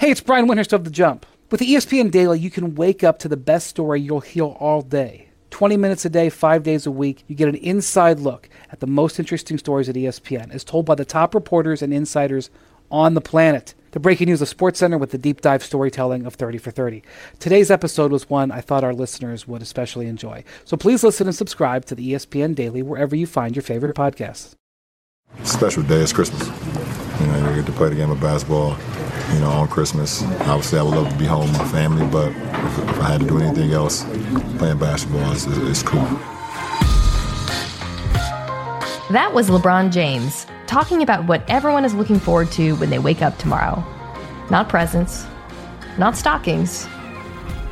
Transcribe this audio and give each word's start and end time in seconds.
Hey, 0.00 0.10
it's 0.10 0.22
Brian 0.22 0.48
Windhorst 0.48 0.72
of 0.72 0.84
The 0.84 0.90
Jump. 0.90 1.26
With 1.50 1.60
the 1.60 1.74
ESPN 1.74 2.10
Daily, 2.10 2.38
you 2.38 2.50
can 2.50 2.74
wake 2.74 3.04
up 3.04 3.18
to 3.18 3.28
the 3.28 3.36
best 3.36 3.66
story 3.66 4.00
you'll 4.00 4.20
hear 4.20 4.44
all 4.44 4.80
day. 4.80 5.28
20 5.50 5.76
minutes 5.76 6.06
a 6.06 6.08
day, 6.08 6.30
five 6.30 6.62
days 6.62 6.86
a 6.86 6.90
week, 6.90 7.22
you 7.26 7.36
get 7.36 7.50
an 7.50 7.56
inside 7.56 8.18
look 8.18 8.48
at 8.72 8.80
the 8.80 8.86
most 8.86 9.18
interesting 9.18 9.58
stories 9.58 9.90
at 9.90 9.96
ESPN, 9.96 10.50
as 10.52 10.64
told 10.64 10.86
by 10.86 10.94
the 10.94 11.04
top 11.04 11.34
reporters 11.34 11.82
and 11.82 11.92
insiders 11.92 12.48
on 12.90 13.12
the 13.12 13.20
planet. 13.20 13.74
The 13.90 14.00
breaking 14.00 14.28
news 14.28 14.40
of 14.40 14.48
SportsCenter 14.48 14.98
with 14.98 15.10
the 15.10 15.18
deep 15.18 15.42
dive 15.42 15.62
storytelling 15.62 16.24
of 16.24 16.32
30 16.32 16.56
for 16.56 16.70
30. 16.70 17.02
Today's 17.38 17.70
episode 17.70 18.10
was 18.10 18.30
one 18.30 18.50
I 18.50 18.62
thought 18.62 18.82
our 18.82 18.94
listeners 18.94 19.46
would 19.46 19.60
especially 19.60 20.06
enjoy. 20.06 20.44
So 20.64 20.78
please 20.78 21.04
listen 21.04 21.26
and 21.26 21.36
subscribe 21.36 21.84
to 21.84 21.94
the 21.94 22.14
ESPN 22.14 22.54
Daily 22.54 22.82
wherever 22.82 23.14
you 23.14 23.26
find 23.26 23.54
your 23.54 23.62
favorite 23.62 23.94
podcasts. 23.94 24.54
Special 25.44 25.82
day, 25.82 26.00
it's 26.00 26.14
Christmas. 26.14 26.48
You 27.20 27.26
know, 27.26 27.50
you 27.50 27.56
get 27.56 27.66
to 27.66 27.72
play 27.72 27.90
the 27.90 27.96
game 27.96 28.10
of 28.10 28.18
basketball 28.18 28.78
you 29.32 29.40
know, 29.40 29.50
on 29.50 29.68
Christmas. 29.68 30.22
Obviously, 30.22 30.78
I 30.78 30.82
would 30.82 30.94
love 30.94 31.08
to 31.10 31.18
be 31.18 31.24
home 31.24 31.48
with 31.48 31.58
my 31.58 31.68
family, 31.68 32.06
but 32.06 32.28
if, 32.28 32.78
if 32.78 33.00
I 33.00 33.12
had 33.12 33.20
to 33.20 33.26
do 33.26 33.38
anything 33.38 33.72
else, 33.72 34.04
playing 34.58 34.78
basketball 34.78 35.30
is, 35.32 35.46
is, 35.46 35.58
is 35.58 35.82
cool. 35.82 36.02
That 39.10 39.32
was 39.32 39.50
LeBron 39.50 39.90
James 39.92 40.46
talking 40.66 41.02
about 41.02 41.26
what 41.26 41.42
everyone 41.48 41.84
is 41.84 41.94
looking 41.94 42.20
forward 42.20 42.50
to 42.52 42.74
when 42.76 42.90
they 42.90 42.98
wake 42.98 43.22
up 43.22 43.36
tomorrow. 43.38 43.84
Not 44.50 44.68
presents, 44.68 45.26
not 45.98 46.16
stockings, 46.16 46.86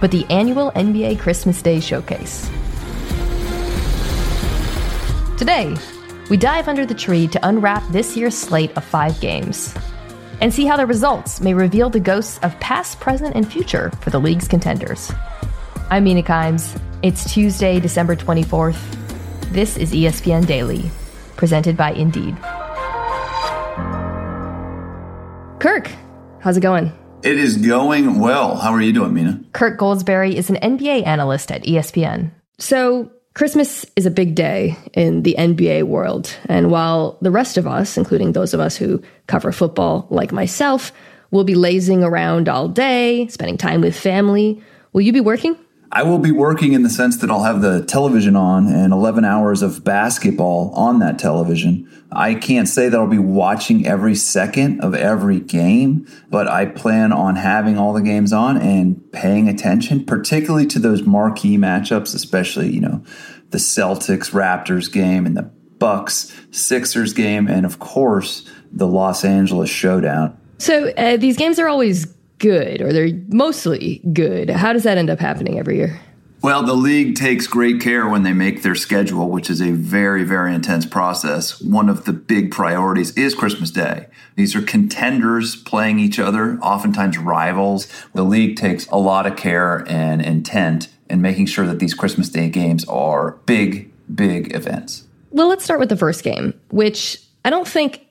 but 0.01 0.11
the 0.11 0.25
annual 0.31 0.71
NBA 0.73 1.19
Christmas 1.21 1.63
Day 1.63 1.81
Showcase. 1.81 2.51
Today, 5.37 5.77
we 6.29 6.37
dive 6.37 6.69
under 6.69 6.85
the 6.85 6.95
tree 6.95 7.27
to 7.29 7.49
unwrap 7.49 7.87
this 7.91 8.17
year's 8.17 8.37
slate 8.37 8.77
of 8.77 8.85
five 8.85 9.21
games 9.21 9.75
and 10.41 10.53
see 10.53 10.67
how 10.67 10.77
the 10.77 10.87
results 10.87 11.41
may 11.41 11.55
reveal 11.55 11.91
the 11.91 12.01
ghosts 12.01 12.39
of 12.43 12.59
past, 12.61 13.01
present, 13.01 13.35
and 13.35 13.51
future 13.51 13.91
for 14.01 14.11
the 14.11 14.19
league's 14.19 14.49
contenders. 14.49 15.13
I'm 15.91 16.05
Mina 16.05 16.23
Kimes. 16.23 16.81
It's 17.03 17.33
Tuesday, 17.33 17.81
December 17.81 18.17
24th. 18.17 18.79
This 19.53 19.77
is 19.77 19.93
ESPN 19.93 20.47
Daily, 20.47 20.91
presented 21.37 21.77
by 21.77 21.93
Indeed. 21.93 22.37
Kirk, 25.59 25.91
how's 26.41 26.57
it 26.57 26.61
going? 26.61 26.93
It 27.23 27.37
is 27.37 27.57
going 27.57 28.21
well. 28.21 28.57
How 28.57 28.73
are 28.73 28.81
you 28.81 28.93
doing, 28.93 29.13
Mina? 29.15 29.41
Kirk 29.53 29.79
Goldsberry 29.79 30.35
is 30.35 30.51
an 30.51 30.57
NBA 30.57 31.05
analyst 31.07 31.51
at 31.51 31.65
ESPN. 31.65 32.31
So, 32.59 33.11
Christmas 33.39 33.87
is 33.95 34.05
a 34.05 34.11
big 34.11 34.35
day 34.35 34.77
in 34.95 35.23
the 35.23 35.37
NBA 35.39 35.85
world. 35.85 36.37
And 36.47 36.73
while 36.73 37.19
the 37.23 37.31
rest 37.31 37.57
of 37.57 37.69
us, 37.69 37.97
including 37.97 38.33
those 38.33 38.53
of 38.53 38.59
us 38.59 38.77
who 38.77 39.01
cover 39.29 39.53
football 39.53 40.09
like 40.11 40.33
myself, 40.33 40.91
will 41.31 41.45
be 41.45 41.55
lazing 41.55 42.03
around 42.03 42.49
all 42.49 42.67
day, 42.67 43.29
spending 43.29 43.57
time 43.57 43.81
with 43.81 43.97
family, 43.97 44.61
will 44.93 45.03
you 45.03 45.13
be 45.13 45.21
working? 45.21 45.57
I 45.91 46.03
will 46.03 46.19
be 46.19 46.33
working 46.33 46.75
in 46.75 46.83
the 46.83 46.91
sense 46.91 47.17
that 47.19 47.31
I'll 47.31 47.45
have 47.45 47.63
the 47.63 47.85
television 47.85 48.37
on 48.37 48.67
and 48.67 48.93
11 48.93 49.25
hours 49.25 49.63
of 49.63 49.85
basketball 49.85 50.71
on 50.75 50.99
that 50.99 51.19
television. 51.19 51.89
I 52.13 52.35
can't 52.35 52.69
say 52.69 52.89
that 52.89 52.99
I'll 52.99 53.07
be 53.07 53.19
watching 53.19 53.87
every 53.87 54.15
second 54.15 54.81
of 54.81 54.95
every 54.95 55.41
game, 55.41 56.07
but 56.29 56.47
I 56.47 56.67
plan 56.67 57.13
on 57.13 57.37
having 57.37 57.79
all 57.79 57.95
the 57.95 58.03
games 58.03 58.33
on 58.33 58.59
and 58.59 59.01
paying 59.13 59.49
attention, 59.49 60.05
particularly 60.05 60.67
to 60.69 60.79
those 60.79 61.03
marquee 61.03 61.57
matchups, 61.57 62.15
especially, 62.15 62.71
you 62.71 62.81
know, 62.81 63.03
the 63.51 63.59
Celtics 63.59 64.31
Raptors 64.31 64.93
game 64.93 65.25
and 65.25 65.37
the 65.37 65.51
Bucks 65.79 66.35
Sixers 66.51 67.13
game, 67.13 67.49
and 67.49 67.65
of 67.65 67.79
course, 67.79 68.49
the 68.73 68.87
Los 68.87 69.25
Angeles 69.25 69.71
showdown. 69.71 70.37
So 70.59 70.91
uh, 70.91 71.17
these 71.17 71.37
games 71.37 71.59
are 71.59 71.69
always 71.69 72.07
good 72.39 72.81
or 72.81 72.93
they're 72.93 73.11
mostly 73.29 74.01
good. 74.13 74.51
How 74.51 74.73
does 74.73 74.85
that 74.85 74.99
end 74.99 75.11
up 75.11 75.19
happening 75.19 75.59
every 75.59 75.77
year? 75.77 76.01
Well, 76.41 76.63
the 76.63 76.75
league 76.75 77.17
takes 77.17 77.49
great 77.49 77.81
care 77.81 78.09
when 78.09 78.23
they 78.23 78.33
make 78.33 78.63
their 78.63 78.77
schedule, 78.77 79.29
which 79.29 79.51
is 79.51 79.61
a 79.61 79.73
very, 79.73 80.23
very 80.23 80.55
intense 80.55 80.87
process. 80.87 81.61
One 81.61 81.89
of 81.89 82.05
the 82.05 82.13
big 82.13 82.53
priorities 82.53 83.11
is 83.17 83.35
Christmas 83.35 83.73
Day. 83.73 84.07
These 84.37 84.55
are 84.55 84.63
contenders 84.63 85.57
playing 85.57 85.99
each 85.99 86.21
other, 86.21 86.57
oftentimes 86.61 87.19
rivals. 87.19 87.89
The 88.15 88.23
league 88.23 88.57
takes 88.57 88.87
a 88.87 88.97
lot 88.97 89.27
of 89.27 89.37
care 89.37 89.85
and 89.89 90.23
intent 90.23 90.89
in 91.11 91.21
making 91.21 91.47
sure 91.47 91.67
that 91.67 91.81
these 91.81 91.95
Christmas 91.95 92.29
Day 92.29 92.49
games 92.49 92.85
are 92.85 93.33
big, 93.47 93.91
big 94.15 94.55
events. 94.55 95.09
Well, 95.31 95.49
let's 95.49 95.65
start 95.65 95.81
with 95.81 95.89
the 95.89 95.97
first 95.97 96.23
game, 96.23 96.55
which 96.71 97.21
I 97.45 97.51
don't 97.51 97.67
think 97.67 98.07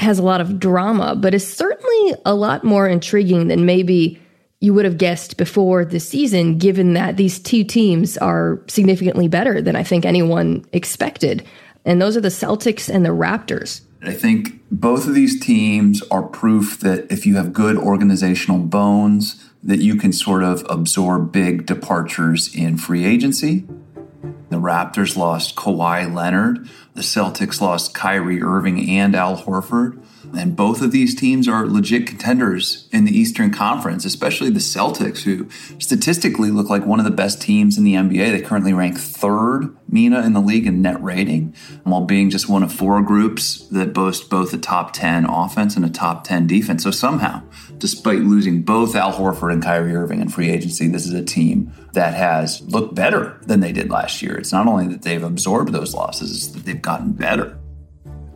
has 0.00 0.18
a 0.18 0.22
lot 0.22 0.40
of 0.40 0.58
drama, 0.58 1.14
but 1.14 1.34
is 1.34 1.46
certainly 1.46 2.14
a 2.24 2.34
lot 2.34 2.64
more 2.64 2.88
intriguing 2.88 3.48
than 3.48 3.66
maybe 3.66 4.20
you 4.60 4.74
would 4.74 4.84
have 4.84 4.98
guessed 4.98 5.36
before 5.36 5.84
the 5.84 6.00
season, 6.00 6.58
given 6.58 6.94
that 6.94 7.16
these 7.16 7.38
two 7.38 7.64
teams 7.64 8.18
are 8.18 8.62
significantly 8.66 9.28
better 9.28 9.62
than 9.62 9.76
I 9.76 9.82
think 9.82 10.04
anyone 10.04 10.64
expected. 10.72 11.44
And 11.84 12.00
those 12.00 12.16
are 12.16 12.20
the 12.20 12.28
Celtics 12.28 12.92
and 12.92 13.04
the 13.04 13.10
Raptors. 13.10 13.82
I 14.02 14.12
think 14.12 14.60
both 14.70 15.06
of 15.06 15.14
these 15.14 15.38
teams 15.38 16.02
are 16.10 16.22
proof 16.22 16.80
that 16.80 17.10
if 17.10 17.26
you 17.26 17.36
have 17.36 17.52
good 17.52 17.76
organizational 17.76 18.58
bones, 18.58 19.50
that 19.62 19.80
you 19.80 19.96
can 19.96 20.12
sort 20.12 20.42
of 20.42 20.64
absorb 20.70 21.32
big 21.32 21.66
departures 21.66 22.54
in 22.54 22.78
free 22.78 23.04
agency. 23.04 23.64
The 24.50 24.56
Raptors 24.56 25.16
lost 25.16 25.54
Kawhi 25.54 26.12
Leonard. 26.12 26.68
The 26.94 27.02
Celtics 27.02 27.60
lost 27.60 27.94
Kyrie 27.94 28.42
Irving 28.42 28.90
and 28.90 29.14
Al 29.14 29.36
Horford. 29.36 30.02
And 30.36 30.54
both 30.54 30.80
of 30.80 30.92
these 30.92 31.14
teams 31.14 31.48
are 31.48 31.66
legit 31.66 32.06
contenders 32.06 32.88
in 32.92 33.04
the 33.04 33.16
Eastern 33.16 33.52
Conference, 33.52 34.04
especially 34.04 34.50
the 34.50 34.60
Celtics, 34.60 35.22
who 35.22 35.48
statistically 35.78 36.50
look 36.50 36.70
like 36.70 36.86
one 36.86 37.00
of 37.00 37.04
the 37.04 37.10
best 37.10 37.40
teams 37.40 37.76
in 37.76 37.84
the 37.84 37.94
NBA. 37.94 38.32
They 38.32 38.40
currently 38.40 38.72
rank 38.72 38.98
third, 38.98 39.76
Mina, 39.88 40.24
in 40.24 40.32
the 40.32 40.40
league 40.40 40.66
in 40.66 40.82
net 40.82 41.02
rating, 41.02 41.54
while 41.84 42.04
being 42.04 42.30
just 42.30 42.48
one 42.48 42.62
of 42.62 42.72
four 42.72 43.02
groups 43.02 43.66
that 43.68 43.92
boast 43.92 44.30
both 44.30 44.52
a 44.52 44.58
top 44.58 44.92
10 44.92 45.24
offense 45.24 45.76
and 45.76 45.84
a 45.84 45.90
top 45.90 46.24
10 46.24 46.46
defense. 46.46 46.84
So 46.84 46.90
somehow, 46.90 47.42
despite 47.78 48.20
losing 48.20 48.62
both 48.62 48.94
Al 48.94 49.12
Horford 49.12 49.52
and 49.52 49.62
Kyrie 49.62 49.94
Irving 49.94 50.20
in 50.20 50.28
free 50.28 50.50
agency, 50.50 50.88
this 50.88 51.06
is 51.06 51.12
a 51.12 51.24
team 51.24 51.72
that 51.92 52.14
has 52.14 52.62
looked 52.62 52.94
better 52.94 53.38
than 53.42 53.60
they 53.60 53.72
did 53.72 53.90
last 53.90 54.22
year. 54.22 54.36
It's 54.38 54.52
not 54.52 54.66
only 54.66 54.86
that 54.88 55.02
they've 55.02 55.22
absorbed 55.22 55.72
those 55.72 55.94
losses, 55.94 56.36
it's 56.36 56.46
that 56.48 56.64
they've 56.64 56.80
gotten 56.80 57.12
better. 57.12 57.59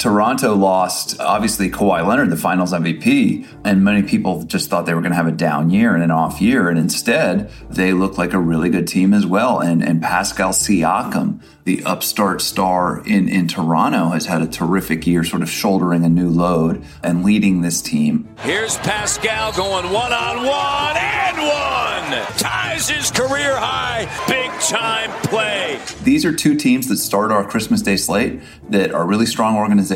Toronto 0.04 0.54
lost, 0.54 1.18
obviously, 1.18 1.70
Kawhi 1.70 2.06
Leonard, 2.06 2.28
the 2.28 2.36
finals 2.36 2.74
MVP, 2.74 3.48
and 3.64 3.82
many 3.82 4.02
people 4.02 4.42
just 4.42 4.68
thought 4.68 4.84
they 4.84 4.92
were 4.92 5.00
going 5.00 5.12
to 5.12 5.16
have 5.16 5.26
a 5.26 5.32
down 5.32 5.70
year 5.70 5.94
and 5.94 6.04
an 6.04 6.10
off 6.10 6.42
year. 6.42 6.68
And 6.68 6.78
instead, 6.78 7.50
they 7.70 7.94
look 7.94 8.18
like 8.18 8.34
a 8.34 8.38
really 8.38 8.68
good 8.68 8.86
team 8.86 9.14
as 9.14 9.24
well. 9.24 9.60
And, 9.60 9.82
and 9.82 10.02
Pascal 10.02 10.50
Siakam, 10.50 11.40
the 11.64 11.82
upstart 11.84 12.42
star 12.42 13.02
in, 13.06 13.30
in 13.30 13.48
Toronto, 13.48 14.10
has 14.10 14.26
had 14.26 14.42
a 14.42 14.46
terrific 14.46 15.06
year, 15.06 15.24
sort 15.24 15.40
of 15.40 15.48
shouldering 15.48 16.04
a 16.04 16.10
new 16.10 16.28
load 16.28 16.84
and 17.02 17.24
leading 17.24 17.62
this 17.62 17.80
team. 17.80 18.28
Here's 18.40 18.76
Pascal 18.76 19.52
going 19.52 19.90
one 19.90 20.12
on 20.12 20.36
one 20.44 20.96
and 20.98 21.38
one. 21.38 22.36
Ties 22.36 22.90
his 22.90 23.10
career 23.10 23.56
high. 23.56 24.04
Big 24.28 24.50
time 24.60 25.10
play. 25.22 25.80
These 26.02 26.24
are 26.24 26.32
two 26.34 26.56
teams 26.56 26.88
that 26.88 26.98
start 26.98 27.32
our 27.32 27.48
Christmas 27.48 27.80
Day 27.80 27.96
slate 27.96 28.40
that 28.68 28.92
are 28.92 29.06
really 29.06 29.26
strong 29.26 29.56
organizations 29.56 29.93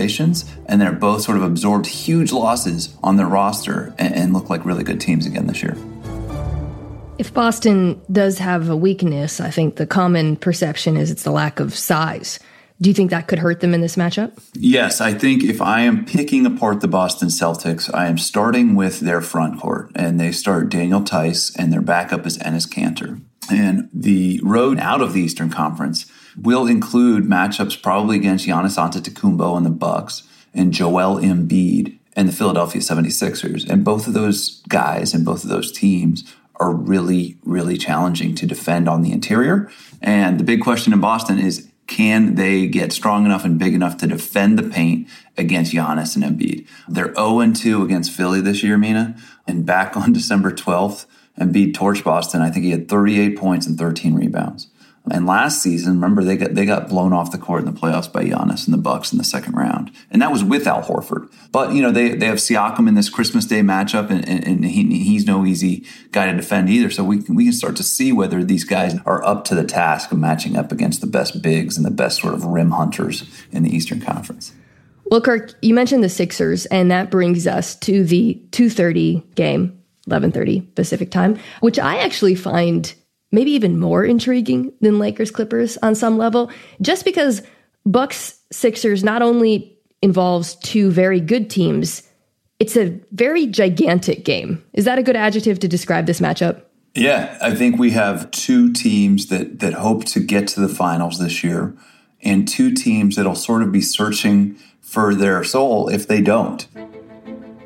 and 0.67 0.81
they're 0.81 0.93
both 0.93 1.23
sort 1.23 1.37
of 1.37 1.43
absorbed 1.43 1.87
huge 1.87 2.33
losses 2.33 2.97
on 3.03 3.17
their 3.17 3.27
roster 3.27 3.95
and, 3.99 4.15
and 4.15 4.33
look 4.33 4.51
like 4.51 4.65
really 4.65 4.85
good 4.85 5.01
teams 5.01 5.27
again 5.27 5.47
this 5.47 5.63
year. 5.63 5.77
If 7.19 7.35
Boston 7.35 8.01
does 8.13 8.39
have 8.39 8.69
a 8.69 8.77
weakness, 8.77 9.41
I 9.41 9.51
think 9.51 9.77
the 9.77 9.87
common 9.87 10.37
perception 10.37 10.97
is 10.97 11.11
it's 11.11 11.25
the 11.25 11.33
lack 11.33 11.59
of 11.59 11.75
size. 11.75 12.39
Do 12.81 12.89
you 12.89 12.95
think 12.95 13.11
that 13.11 13.27
could 13.27 13.41
hurt 13.41 13.59
them 13.59 13.75
in 13.75 13.81
this 13.81 13.97
matchup? 13.97 14.39
Yes, 14.55 15.01
I 15.01 15.13
think 15.13 15.43
if 15.43 15.61
I 15.61 15.81
am 15.81 16.05
picking 16.05 16.47
apart 16.47 16.81
the 16.81 16.87
Boston 16.87 17.27
Celtics, 17.27 17.93
I 17.93 18.07
am 18.07 18.19
starting 18.19 18.77
with 18.77 19.01
their 19.01 19.21
front 19.21 19.61
court, 19.61 19.91
and 19.97 20.21
they 20.21 20.31
start 20.31 20.69
Daniel 20.69 21.01
Theis, 21.01 21.53
and 21.59 21.73
their 21.73 21.81
backup 21.81 22.25
is 22.25 22.39
Enes 22.39 22.69
Kanter. 22.69 23.21
And 23.51 23.89
the 23.93 24.41
road 24.45 24.79
out 24.79 25.01
of 25.01 25.13
the 25.13 25.21
Eastern 25.21 25.51
Conference 25.51 26.07
will 26.43 26.67
include 26.67 27.25
matchups 27.25 27.81
probably 27.83 28.17
against 28.17 28.47
Giannis 28.47 28.79
Antetokounmpo 28.79 29.57
and 29.57 29.67
the 29.67 29.71
Bucks, 29.71 30.23
and 30.55 30.73
Joel 30.73 31.21
Embiid 31.21 31.99
and 32.15 32.29
the 32.29 32.33
Philadelphia 32.33 32.81
76ers. 32.81 33.69
And 33.69 33.85
both 33.85 34.07
of 34.07 34.15
those 34.15 34.63
guys 34.69 35.15
and 35.15 35.25
both 35.25 35.45
of 35.45 35.51
those 35.51 35.71
teams 35.71 36.35
are 36.57 36.73
really, 36.73 37.37
really 37.45 37.77
challenging 37.77 38.35
to 38.35 38.47
defend 38.47 38.89
on 38.89 39.03
the 39.03 39.13
interior. 39.13 39.71
And 40.03 40.41
the 40.41 40.45
big 40.45 40.61
question 40.61 40.93
in 40.93 41.01
Boston 41.01 41.39
is 41.39 41.69
can 41.87 42.35
they 42.35 42.67
get 42.67 42.93
strong 42.93 43.25
enough 43.25 43.45
and 43.45 43.59
big 43.59 43.75
enough 43.75 43.97
to 43.99 44.07
defend 44.07 44.59
the 44.59 44.63
paint 44.63 45.09
against 45.37 45.73
Giannis 45.73 46.17
and 46.17 46.25
Embiid? 46.25 46.67
They're 46.87 47.15
0 47.15 47.53
2 47.53 47.83
against 47.83 48.13
Philly 48.13 48.41
this 48.41 48.63
year, 48.63 48.77
Mina. 48.77 49.17
And 49.47 49.65
back 49.65 49.97
on 49.97 50.13
December 50.13 50.51
12th, 50.51 51.07
Embiid 51.41 51.73
torched 51.73 52.05
Boston. 52.05 52.43
I 52.43 52.51
think 52.51 52.65
he 52.65 52.73
had 52.73 52.89
38 52.89 53.39
points 53.39 53.67
and 53.67 53.79
13 53.79 54.15
rebounds. 54.15 54.69
And 55.11 55.27
last 55.27 55.63
season, 55.63 55.95
remember 55.95 56.23
they 56.23 56.37
got 56.37 56.55
they 56.55 56.67
got 56.67 56.89
blown 56.89 57.13
off 57.13 57.31
the 57.31 57.39
court 57.39 57.65
in 57.65 57.73
the 57.73 57.79
playoffs 57.79 58.13
by 58.13 58.25
Giannis 58.25 58.67
and 58.67 58.75
the 58.75 58.79
Bucks 58.79 59.13
in 59.13 59.19
the 59.19 59.25
second 59.25 59.55
round, 59.55 59.91
and 60.11 60.21
that 60.23 60.33
was 60.33 60.45
with 60.45 60.67
Al 60.67 60.83
Horford. 60.83 61.31
But 61.53 61.73
you 61.73 61.83
know 61.83 61.91
they 61.91 62.15
they 62.15 62.27
have 62.27 62.39
Siakam 62.39 62.89
in 62.89 62.95
this 62.95 63.09
Christmas 63.09 63.47
Day 63.47 63.61
matchup, 63.61 64.11
and, 64.11 64.27
and, 64.29 64.47
and 64.47 64.65
he, 64.65 64.99
he's 64.99 65.27
no 65.27 65.45
easy 65.47 65.85
guy 66.13 66.31
to 66.31 66.37
defend 66.37 66.69
either. 66.69 66.91
So 66.91 67.05
we 67.05 67.23
can 67.23 67.35
we 67.35 67.45
can 67.45 67.53
start 67.53 67.77
to 67.77 67.83
see 67.83 68.13
whether 68.13 68.45
these 68.45 68.65
guys 68.65 68.97
are 69.07 69.25
up 69.25 69.45
to 69.47 69.55
the 69.55 69.65
task 69.65 70.13
of 70.13 70.19
matching 70.19 70.57
up 70.57 70.73
against 70.73 71.01
the 71.01 71.07
best 71.07 71.43
bigs 71.43 71.77
and 71.77 71.87
the 71.87 71.91
best 71.91 72.21
sort 72.21 72.35
of 72.35 72.45
rim 72.45 72.73
hunters 72.73 73.25
in 73.51 73.63
the 73.63 73.75
Eastern 73.75 74.01
Conference. 74.01 74.53
Well, 75.11 75.23
Kirk, 75.23 75.55
you 75.63 75.73
mentioned 75.73 76.05
the 76.05 76.11
Sixers, 76.11 76.67
and 76.67 76.91
that 76.91 77.11
brings 77.11 77.47
us 77.47 77.75
to 77.77 78.05
the 78.05 78.43
2:30 78.51 79.23
game, 79.35 79.79
11:30 80.09 80.75
Pacific 80.75 81.11
time, 81.11 81.39
which 81.61 81.79
I 81.79 81.99
actually 81.99 82.35
find 82.35 82.95
maybe 83.31 83.51
even 83.53 83.79
more 83.79 84.05
intriguing 84.05 84.73
than 84.81 84.99
Lakers 84.99 85.31
Clippers 85.31 85.77
on 85.79 85.95
some 85.95 86.19
level, 86.19 86.51
just 86.81 87.05
because 87.05 87.43
Bucks 87.85 88.39
Sixers 88.51 89.05
not 89.05 89.23
only 89.23 89.77
involves 90.03 90.55
two 90.57 90.91
very 90.91 91.21
good 91.21 91.51
teams, 91.51 92.03
it's 92.59 92.77
a 92.77 92.99
very 93.13 93.47
gigantic 93.47 94.25
game. 94.25 94.65
Is 94.73 94.85
that 94.85 94.99
a 94.99 95.03
good 95.03 95.17
adjective 95.17 95.59
to 95.61 95.69
describe 95.69 96.07
this 96.07 96.21
matchup? 96.21 96.63
Yeah, 96.95 97.39
I 97.41 97.55
think 97.55 97.79
we 97.79 97.91
have 97.93 98.31
two 98.31 98.73
teams 98.73 99.27
that 99.27 99.61
that 99.61 99.75
hope 99.75 100.05
to 100.07 100.21
get 100.21 100.49
to 100.49 100.61
the 100.61 100.69
finals 100.69 101.19
this 101.19 101.45
year 101.45 101.77
and 102.23 102.49
two 102.49 102.73
teams 102.73 103.17
that'll 103.17 103.35
sort 103.35 103.63
of 103.63 103.71
be 103.71 103.81
searching 103.81 104.57
for 104.81 105.15
their 105.15 105.45
soul 105.45 105.89
if 105.89 106.09
they 106.09 106.21
don't. 106.21 106.67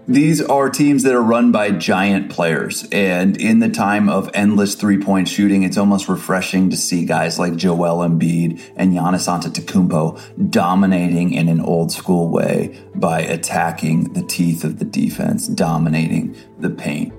These 0.09 0.43
are 0.43 0.69
teams 0.69 1.05
that 1.05 1.15
are 1.15 1.23
run 1.23 1.53
by 1.53 1.71
giant 1.71 2.29
players. 2.29 2.89
And 2.91 3.37
in 3.41 3.61
the 3.61 3.69
time 3.69 4.09
of 4.09 4.29
endless 4.35 4.75
three 4.75 4.99
point 4.99 5.29
shooting, 5.29 5.63
it's 5.63 5.79
almost 5.79 6.09
refreshing 6.09 6.71
to 6.71 6.77
see 6.77 7.05
guys 7.05 7.39
like 7.39 7.55
Joel 7.55 7.99
Embiid 7.99 8.61
and 8.75 8.93
Giannis 8.93 9.29
Antetokounmpo 9.29 10.51
dominating 10.51 11.33
in 11.33 11.49
an 11.49 11.61
old 11.61 11.93
school 11.93 12.31
way 12.31 12.77
by 12.97 13.21
attacking 13.21 14.13
the 14.15 14.25
teeth 14.25 14.65
of 14.65 14.81
the 14.81 14.85
defense, 14.85 15.47
dominating 15.47 16.37
the 16.59 16.71
paint. 16.71 17.13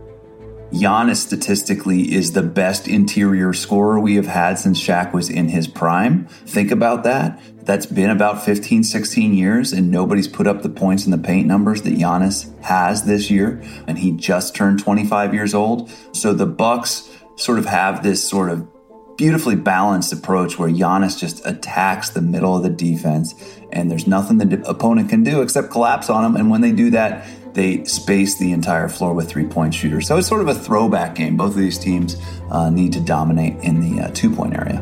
Giannis 0.74 1.18
statistically 1.18 2.14
is 2.16 2.32
the 2.32 2.42
best 2.42 2.88
interior 2.88 3.54
scorer 3.54 4.00
we 4.00 4.16
have 4.16 4.26
had 4.26 4.58
since 4.58 4.82
Shaq 4.82 5.14
was 5.14 5.30
in 5.30 5.50
his 5.50 5.68
prime. 5.68 6.26
Think 6.26 6.72
about 6.72 7.04
that. 7.04 7.40
That's 7.64 7.86
been 7.86 8.10
about 8.10 8.44
15, 8.44 8.84
16 8.84 9.36
years, 9.36 9.72
and 9.72 9.92
nobody's 9.92 10.28
put 10.28 10.48
up 10.48 10.64
the 10.64 10.70
points 10.70 11.06
in 11.06 11.12
the 11.12 11.18
paint 11.20 11.46
numbers 11.46 11.84
that 11.84 11.94
Giannis 11.94 12.60
has 12.64 13.04
this 13.04 13.30
year. 13.30 13.62
And 13.88 14.00
he 14.00 14.14
just 14.14 14.56
turned 14.56 14.80
25 14.80 15.34
years 15.36 15.54
old. 15.54 15.92
So 16.12 16.34
the 16.34 16.48
Bucks 16.48 17.08
sort 17.36 17.60
of 17.60 17.66
have 17.66 18.02
this 18.02 18.28
sort 18.28 18.50
of 18.50 18.68
beautifully 19.16 19.56
balanced 19.56 20.12
approach 20.12 20.58
where 20.58 20.70
Giannis 20.70 21.20
just 21.20 21.46
attacks 21.46 22.10
the 22.10 22.22
middle 22.22 22.58
of 22.58 22.64
the 22.64 22.70
defense, 22.70 23.36
and 23.72 23.92
there's 23.92 24.08
nothing 24.08 24.40
the 24.40 24.68
opponent 24.68 25.10
can 25.10 25.24
do 25.24 25.44
except 25.44 25.70
collapse 25.70 26.10
on 26.10 26.26
him. 26.26 26.36
And 26.36 26.50
when 26.50 26.62
they 26.62 26.72
do 26.72 26.90
that, 26.90 27.28
they 27.54 27.84
space 27.86 28.38
the 28.38 28.52
entire 28.52 28.90
floor 28.90 29.14
with 29.14 29.30
three 29.30 29.46
point 29.46 29.74
shooters. 29.74 30.08
So 30.08 30.18
it's 30.18 30.28
sort 30.28 30.42
of 30.42 30.48
a 30.48 30.56
throwback 30.56 31.16
game. 31.16 31.38
Both 31.38 31.52
of 31.52 31.58
these 31.58 31.78
teams 31.78 32.18
uh, 32.52 32.70
need 32.70 32.94
to 32.94 33.02
dominate 33.02 33.56
in 33.64 33.80
the 33.80 34.04
uh, 34.04 34.12
two 34.14 34.34
point 34.34 34.56
area. 34.56 34.78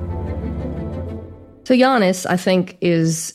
So 1.66 1.76
Giannis, 1.76 2.26
I 2.30 2.38
think, 2.38 2.78
is 2.82 3.34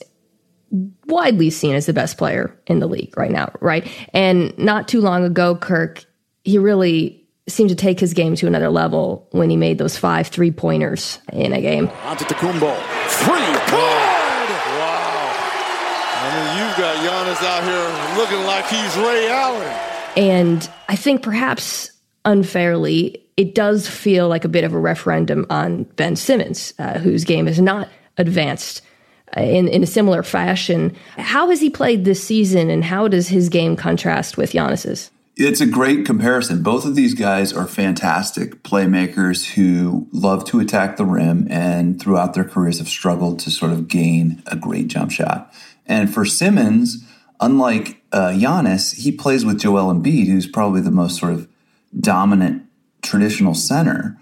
widely 1.07 1.51
seen 1.51 1.75
as 1.75 1.87
the 1.87 1.93
best 1.93 2.19
player 2.19 2.59
in 2.67 2.81
the 2.81 2.87
league 2.87 3.17
right 3.17 3.31
now, 3.31 3.53
right? 3.61 3.87
And 4.13 4.57
not 4.59 4.89
too 4.89 5.01
long 5.01 5.25
ago, 5.25 5.57
Kirk, 5.57 6.05
he 6.45 6.59
really 6.59 7.25
seemed 7.49 7.71
to 7.71 7.77
take 7.77 8.01
his 8.01 8.13
game 8.13 8.35
to 8.35 8.47
another 8.47 8.69
level 8.69 9.29
when 9.31 9.49
he 9.49 9.57
made 9.57 9.79
those 9.79 9.97
five 9.97 10.27
three 10.27 10.51
pointers 10.51 11.21
in 11.33 11.53
a 11.53 11.61
game. 11.61 11.89
Antetokounmpo, 11.89 12.77
three, 13.09 13.47
good! 13.71 14.51
Wow. 14.77 15.31
I 16.19 16.27
mean, 16.35 16.59
you've 16.59 16.77
got 17.41 17.63
out 17.63 17.65
here 17.65 18.19
looking 18.19 18.47
like 18.47 18.67
he's 18.67 18.97
Ray 18.97 19.29
Allen. 19.29 19.69
And 20.17 20.71
I 20.89 20.97
think 20.97 21.23
perhaps 21.23 21.91
unfairly, 22.25 23.23
it 23.37 23.55
does 23.55 23.87
feel 23.87 24.29
like 24.29 24.45
a 24.45 24.49
bit 24.49 24.65
of 24.65 24.73
a 24.73 24.79
referendum 24.79 25.47
on 25.51 25.85
Ben 25.97 26.17
Simmons, 26.17 26.73
uh, 26.79 26.99
whose 26.99 27.25
game 27.25 27.47
is 27.47 27.61
not 27.61 27.89
advanced 28.17 28.81
uh, 29.37 29.41
in, 29.43 29.69
in 29.69 29.83
a 29.83 29.87
similar 29.87 30.23
fashion. 30.23 30.97
How 31.19 31.51
has 31.51 31.61
he 31.61 31.69
played 31.69 32.05
this 32.05 32.23
season, 32.23 32.71
and 32.71 32.83
how 32.83 33.09
does 33.09 33.29
his 33.29 33.51
game 33.51 33.77
contrast 33.77 34.39
with 34.39 34.53
Giannis's? 34.53 35.11
It's 35.37 35.61
a 35.61 35.67
great 35.67 36.07
comparison. 36.07 36.63
Both 36.63 36.87
of 36.87 36.95
these 36.95 37.13
guys 37.13 37.53
are 37.53 37.67
fantastic 37.67 38.63
playmakers 38.63 39.53
who 39.53 40.09
love 40.11 40.47
to 40.47 40.61
attack 40.61 40.97
the 40.97 41.05
rim 41.05 41.47
and 41.51 42.01
throughout 42.01 42.33
their 42.33 42.45
careers 42.45 42.79
have 42.79 42.89
struggled 42.89 43.39
to 43.41 43.51
sort 43.51 43.73
of 43.73 43.87
gain 43.87 44.43
a 44.47 44.57
great 44.57 44.89
jump 44.89 45.11
shot. 45.11 45.53
And 45.85 46.13
for 46.13 46.25
Simmons, 46.25 47.06
unlike 47.41 48.03
uh, 48.13 48.31
Giannis, 48.31 48.95
he 48.95 49.13
plays 49.13 49.45
with 49.45 49.61
Joel 49.61 49.93
Embiid, 49.93 50.27
who's 50.27 50.47
probably 50.47 50.81
the 50.81 50.91
most 50.91 51.19
sort 51.19 51.33
of 51.33 51.49
dominant 51.99 52.67
traditional 53.03 53.55
center. 53.55 54.19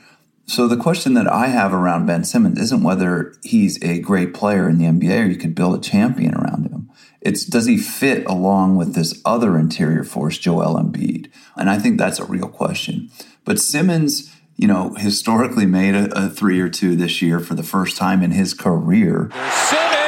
So 0.46 0.68
the 0.68 0.76
question 0.76 1.14
that 1.14 1.26
I 1.26 1.46
have 1.46 1.72
around 1.72 2.06
Ben 2.06 2.24
Simmons 2.24 2.60
isn't 2.60 2.82
whether 2.82 3.34
he's 3.42 3.82
a 3.82 4.00
great 4.00 4.34
player 4.34 4.68
in 4.68 4.78
the 4.78 4.84
NBA 4.84 5.24
or 5.24 5.26
you 5.26 5.36
could 5.36 5.54
build 5.54 5.78
a 5.78 5.80
champion 5.80 6.34
around 6.34 6.66
him. 6.66 6.90
It's 7.20 7.44
does 7.46 7.64
he 7.64 7.78
fit 7.78 8.26
along 8.26 8.76
with 8.76 8.94
this 8.94 9.20
other 9.24 9.58
interior 9.58 10.04
force, 10.04 10.36
Joel 10.36 10.74
Embiid? 10.74 11.30
And 11.56 11.70
I 11.70 11.78
think 11.78 11.98
that's 11.98 12.18
a 12.18 12.24
real 12.26 12.48
question. 12.48 13.10
But 13.46 13.58
Simmons, 13.58 14.34
you 14.56 14.68
know, 14.68 14.94
historically 14.94 15.64
made 15.64 15.94
a, 15.94 16.26
a 16.26 16.28
three 16.28 16.60
or 16.60 16.68
two 16.68 16.94
this 16.94 17.22
year 17.22 17.40
for 17.40 17.54
the 17.54 17.62
first 17.62 17.96
time 17.96 18.22
in 18.22 18.32
his 18.32 18.52
career. 18.52 19.30
Simmons, 19.50 20.03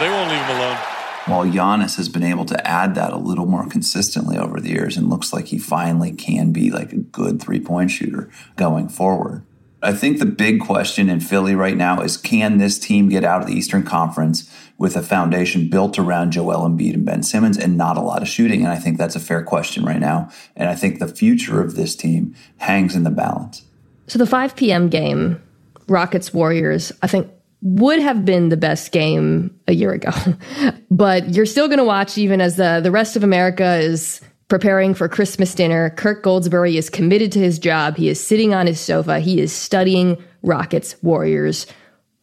they 0.00 0.08
won't 0.08 0.30
leave 0.30 0.42
him 0.42 0.56
alone. 0.56 0.78
while 1.26 1.44
Giannis 1.44 1.96
has 1.96 2.08
been 2.08 2.22
able 2.22 2.46
to 2.46 2.66
add 2.66 2.94
that 2.94 3.12
a 3.12 3.18
little 3.18 3.46
more 3.46 3.68
consistently 3.68 4.38
over 4.38 4.60
the 4.60 4.70
years 4.70 4.96
and 4.96 5.10
looks 5.10 5.32
like 5.32 5.46
he 5.46 5.58
finally 5.58 6.12
can 6.12 6.52
be 6.52 6.70
like 6.70 6.92
a 6.92 6.96
good 6.96 7.40
three 7.40 7.60
point 7.60 7.90
shooter 7.90 8.30
going 8.56 8.88
forward. 8.88 9.44
I 9.82 9.92
think 9.92 10.18
the 10.18 10.26
big 10.26 10.60
question 10.60 11.08
in 11.08 11.20
Philly 11.20 11.54
right 11.54 11.76
now 11.76 12.00
is 12.00 12.16
can 12.16 12.58
this 12.58 12.78
team 12.78 13.08
get 13.08 13.24
out 13.24 13.42
of 13.42 13.46
the 13.46 13.54
Eastern 13.54 13.84
Conference 13.84 14.52
with 14.76 14.96
a 14.96 15.02
foundation 15.02 15.68
built 15.68 15.98
around 15.98 16.32
Joel 16.32 16.68
Embiid 16.68 16.94
and 16.94 17.04
Ben 17.04 17.22
Simmons 17.22 17.56
and 17.56 17.76
not 17.76 17.96
a 17.96 18.00
lot 18.00 18.22
of 18.22 18.28
shooting? 18.28 18.64
And 18.64 18.72
I 18.72 18.76
think 18.76 18.98
that's 18.98 19.14
a 19.14 19.20
fair 19.20 19.42
question 19.42 19.84
right 19.84 20.00
now. 20.00 20.30
And 20.56 20.68
I 20.68 20.74
think 20.74 20.98
the 20.98 21.06
future 21.06 21.60
of 21.60 21.76
this 21.76 21.94
team 21.94 22.34
hangs 22.56 22.96
in 22.96 23.04
the 23.04 23.10
balance. 23.10 23.62
So 24.08 24.18
the 24.18 24.26
5 24.26 24.56
p.m. 24.56 24.88
game, 24.88 25.40
Rockets 25.86 26.34
Warriors, 26.34 26.90
I 27.02 27.06
think 27.06 27.30
would 27.60 27.98
have 27.98 28.24
been 28.24 28.48
the 28.48 28.56
best 28.56 28.92
game 28.92 29.58
a 29.66 29.72
year 29.72 29.92
ago. 29.92 30.10
but 30.90 31.34
you're 31.34 31.46
still 31.46 31.66
going 31.66 31.78
to 31.78 31.84
watch 31.84 32.16
even 32.18 32.40
as 32.40 32.56
the, 32.56 32.80
the 32.82 32.90
rest 32.90 33.16
of 33.16 33.24
America 33.24 33.76
is 33.76 34.20
preparing 34.48 34.94
for 34.94 35.08
Christmas 35.08 35.54
dinner. 35.54 35.90
Kirk 35.90 36.22
Goldsberry 36.22 36.74
is 36.74 36.88
committed 36.88 37.32
to 37.32 37.38
his 37.38 37.58
job. 37.58 37.96
He 37.96 38.08
is 38.08 38.24
sitting 38.24 38.54
on 38.54 38.66
his 38.66 38.80
sofa. 38.80 39.20
He 39.20 39.40
is 39.40 39.52
studying 39.52 40.22
Rockets 40.42 40.96
Warriors. 41.02 41.66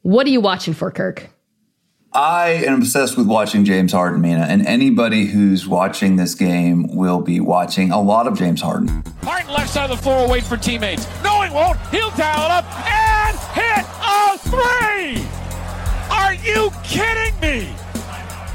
What 0.01 0.25
are 0.25 0.32
you 0.32 0.42
watching 0.42 0.74
for, 0.74 0.92
Kirk? 0.92 1.30
I 2.15 2.63
am 2.65 2.75
obsessed 2.75 3.18
with 3.18 3.27
watching 3.27 3.65
James 3.65 3.92
Harden, 3.92 4.22
Mina, 4.22 4.44
and 4.44 4.65
anybody 4.65 5.25
who's 5.25 5.68
watching 5.68 6.15
this 6.15 6.34
game 6.34 6.96
will 6.96 7.20
be 7.20 7.42
watching 7.42 7.92
a 7.92 8.01
lot 8.01 8.25
of 8.25 8.38
James 8.38 8.62
Harden. 8.62 9.04
Harden 9.22 9.51
left 9.51 9.70
side 9.70 9.89
of 9.89 9.98
the 9.98 10.01
floor, 10.01 10.30
wait 10.30 10.44
for 10.44 10.56
teammates. 10.56 11.06
No, 11.25 11.42
he 11.42 11.54
won't. 11.54 11.77
He'll 11.88 12.12
dial 12.12 12.46
it 12.46 12.51
up 12.51 12.65
and 12.88 13.38
hit 13.54 13.86
a 13.86 13.94
three. 14.55 15.25
Are 16.09 16.33
you 16.33 16.71
kidding 16.83 17.39
me? 17.39 17.75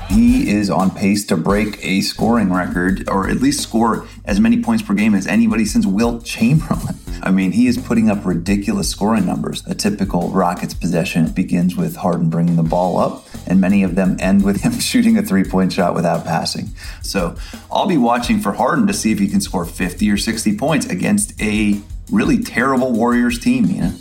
He 0.09 0.51
is 0.51 0.71
on 0.71 0.91
pace 0.91 1.25
to 1.27 1.37
break 1.37 1.79
a 1.85 2.01
scoring 2.01 2.53
record, 2.53 3.09
or 3.09 3.29
at 3.29 3.37
least 3.37 3.61
score 3.61 4.09
as 4.25 4.41
many 4.41 4.61
points 4.61 4.83
per 4.83 4.95
game 4.95 5.15
as 5.15 5.27
anybody 5.27 5.65
since 5.65 5.87
Wilt 5.87 6.25
Chamberlain. 6.25 6.97
I 7.23 7.31
mean, 7.31 7.53
he 7.53 7.67
is 7.67 7.77
putting 7.77 8.11
up 8.11 8.25
ridiculous 8.25 8.89
scoring 8.89 9.27
numbers. 9.27 9.65
A 9.67 9.75
typical 9.75 10.31
Rockets 10.31 10.75
possession 10.75 11.31
begins 11.31 11.77
with 11.77 11.97
Harden 11.97 12.31
bringing 12.31 12.57
the 12.57 12.63
ball 12.63 12.99
up, 12.99 13.27
and 13.47 13.61
many 13.61 13.83
of 13.83 13.95
them 13.95 14.17
end 14.19 14.43
with 14.43 14.63
him 14.63 14.73
shooting 14.81 15.17
a 15.17 15.23
three 15.23 15.45
point 15.45 15.73
shot 15.73 15.95
without 15.95 16.25
passing. 16.25 16.71
So 17.03 17.37
I'll 17.71 17.87
be 17.87 17.99
watching 17.99 18.41
for 18.41 18.53
Harden 18.53 18.87
to 18.87 18.95
see 18.95 19.13
if 19.13 19.19
he 19.19 19.29
can 19.29 19.41
score 19.41 19.65
50 19.65 20.11
or 20.11 20.17
60 20.17 20.57
points 20.57 20.87
against 20.87 21.41
a 21.41 21.81
really 22.11 22.43
terrible 22.43 22.93
Warriors 22.93 23.39
team, 23.39 23.67
you 23.67 23.83
know? 23.83 23.93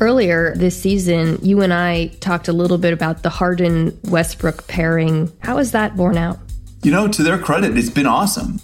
Earlier 0.00 0.54
this 0.56 0.80
season, 0.80 1.38
you 1.40 1.62
and 1.62 1.72
I 1.72 2.08
talked 2.20 2.48
a 2.48 2.52
little 2.52 2.78
bit 2.78 2.92
about 2.92 3.22
the 3.22 3.30
Harden 3.30 3.98
Westbrook 4.04 4.66
pairing. 4.66 5.32
How 5.40 5.58
is 5.58 5.72
that 5.72 5.96
borne 5.96 6.18
out? 6.18 6.38
You 6.82 6.90
know, 6.90 7.08
to 7.08 7.22
their 7.22 7.38
credit, 7.38 7.78
it's 7.78 7.90
been 7.90 8.06
awesome. 8.06 8.60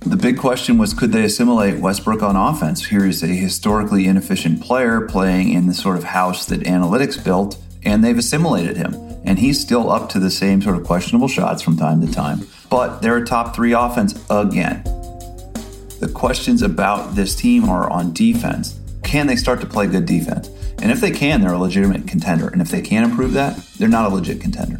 The 0.00 0.16
big 0.16 0.38
question 0.38 0.78
was 0.78 0.94
could 0.94 1.12
they 1.12 1.24
assimilate 1.24 1.80
Westbrook 1.80 2.22
on 2.22 2.36
offense? 2.36 2.86
Here 2.86 3.06
is 3.06 3.22
a 3.22 3.28
historically 3.28 4.06
inefficient 4.06 4.60
player 4.60 5.00
playing 5.00 5.52
in 5.52 5.66
the 5.66 5.74
sort 5.74 5.96
of 5.96 6.04
house 6.04 6.46
that 6.46 6.60
analytics 6.60 7.22
built, 7.22 7.56
and 7.84 8.04
they've 8.04 8.18
assimilated 8.18 8.76
him. 8.76 8.94
And 9.24 9.38
he's 9.38 9.60
still 9.60 9.90
up 9.90 10.08
to 10.10 10.18
the 10.18 10.30
same 10.30 10.60
sort 10.60 10.76
of 10.76 10.84
questionable 10.84 11.28
shots 11.28 11.62
from 11.62 11.76
time 11.76 12.04
to 12.04 12.12
time. 12.12 12.46
But 12.68 13.00
they're 13.00 13.18
a 13.18 13.24
top 13.24 13.54
three 13.54 13.72
offense 13.72 14.14
again. 14.28 14.82
The 16.00 16.10
questions 16.12 16.62
about 16.62 17.14
this 17.14 17.36
team 17.36 17.68
are 17.68 17.88
on 17.88 18.12
defense. 18.12 18.80
Can 19.12 19.26
they 19.26 19.36
start 19.36 19.60
to 19.60 19.66
play 19.66 19.86
good 19.88 20.06
defense? 20.06 20.48
And 20.80 20.90
if 20.90 21.02
they 21.02 21.10
can, 21.10 21.42
they're 21.42 21.52
a 21.52 21.58
legitimate 21.58 22.08
contender. 22.08 22.48
And 22.48 22.62
if 22.62 22.70
they 22.70 22.80
can't 22.80 23.10
improve 23.10 23.34
that, 23.34 23.54
they're 23.76 23.86
not 23.86 24.10
a 24.10 24.14
legit 24.14 24.40
contender. 24.40 24.78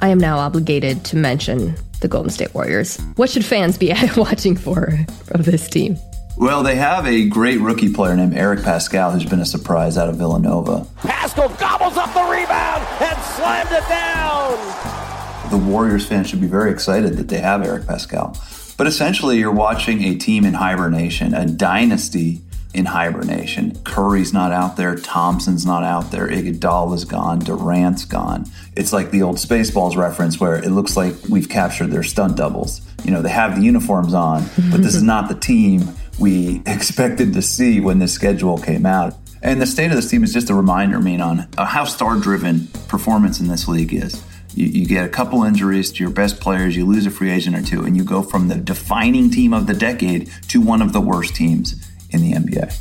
I 0.00 0.08
am 0.08 0.18
now 0.18 0.38
obligated 0.38 1.04
to 1.04 1.16
mention 1.16 1.76
the 2.00 2.08
Golden 2.08 2.32
State 2.32 2.52
Warriors. 2.54 2.96
What 3.14 3.30
should 3.30 3.44
fans 3.44 3.78
be 3.78 3.94
watching 4.16 4.56
for 4.56 4.98
from 5.26 5.42
this 5.42 5.68
team? 5.68 5.96
Well, 6.38 6.64
they 6.64 6.74
have 6.74 7.06
a 7.06 7.28
great 7.28 7.60
rookie 7.60 7.92
player 7.92 8.16
named 8.16 8.34
Eric 8.34 8.60
Paschall 8.60 9.12
who's 9.12 9.24
been 9.24 9.38
a 9.38 9.46
surprise 9.46 9.96
out 9.96 10.08
of 10.08 10.16
Villanova. 10.16 10.84
Paschall 10.98 11.56
gobbles 11.60 11.96
up 11.96 12.12
the 12.12 12.24
rebound 12.24 12.84
and 13.00 13.16
slammed 13.36 13.70
it 13.70 13.88
down. 13.88 15.50
The 15.50 15.70
Warriors 15.70 16.04
fans 16.04 16.28
should 16.28 16.40
be 16.40 16.48
very 16.48 16.72
excited 16.72 17.16
that 17.18 17.28
they 17.28 17.38
have 17.38 17.64
Eric 17.64 17.84
Paschall. 17.84 18.36
But 18.76 18.88
essentially, 18.88 19.38
you're 19.38 19.52
watching 19.52 20.02
a 20.02 20.16
team 20.16 20.44
in 20.44 20.54
hibernation, 20.54 21.32
a 21.32 21.46
dynasty 21.46 22.40
in 22.72 22.84
hibernation. 22.84 23.76
Curry's 23.84 24.32
not 24.32 24.52
out 24.52 24.76
there, 24.76 24.94
Thompson's 24.94 25.66
not 25.66 25.82
out 25.82 26.10
there, 26.10 26.28
Iguodala's 26.28 27.04
gone, 27.04 27.40
Durant's 27.40 28.04
gone. 28.04 28.46
It's 28.76 28.92
like 28.92 29.10
the 29.10 29.22
old 29.22 29.36
Spaceballs 29.36 29.96
reference 29.96 30.38
where 30.38 30.56
it 30.56 30.70
looks 30.70 30.96
like 30.96 31.14
we've 31.28 31.48
captured 31.48 31.88
their 31.88 32.02
stunt 32.02 32.36
doubles. 32.36 32.80
You 33.04 33.10
know, 33.10 33.22
they 33.22 33.30
have 33.30 33.56
the 33.56 33.62
uniforms 33.62 34.14
on, 34.14 34.44
but 34.70 34.82
this 34.82 34.94
is 34.94 35.02
not 35.02 35.28
the 35.28 35.34
team 35.34 35.88
we 36.18 36.62
expected 36.66 37.32
to 37.32 37.42
see 37.42 37.80
when 37.80 37.98
the 37.98 38.08
schedule 38.08 38.58
came 38.58 38.86
out. 38.86 39.14
And 39.42 39.60
the 39.60 39.66
state 39.66 39.86
of 39.86 39.96
this 39.96 40.10
team 40.10 40.22
is 40.22 40.32
just 40.32 40.50
a 40.50 40.54
reminder, 40.54 40.98
I 40.98 41.00
mean, 41.00 41.20
on 41.20 41.48
how 41.56 41.84
star-driven 41.84 42.68
performance 42.88 43.40
in 43.40 43.48
this 43.48 43.66
league 43.66 43.94
is. 43.94 44.22
You, 44.54 44.66
you, 44.66 44.86
get 44.86 45.06
a 45.06 45.08
couple 45.08 45.44
injuries 45.44 45.92
to 45.92 46.02
your 46.02 46.10
best 46.10 46.40
players, 46.40 46.76
you 46.76 46.84
lose 46.84 47.06
a 47.06 47.10
free 47.10 47.30
agent 47.30 47.56
or 47.56 47.62
two, 47.62 47.84
and 47.84 47.96
you 47.96 48.02
go 48.02 48.20
from 48.20 48.48
the 48.48 48.56
defining 48.56 49.30
team 49.30 49.54
of 49.54 49.68
the 49.68 49.74
decade 49.74 50.30
to 50.48 50.60
one 50.60 50.82
of 50.82 50.92
the 50.92 51.00
worst 51.00 51.36
teams 51.36 51.89
in 52.10 52.20
the 52.22 52.32
NBA. 52.32 52.74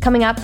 Coming 0.00 0.24
up, 0.24 0.38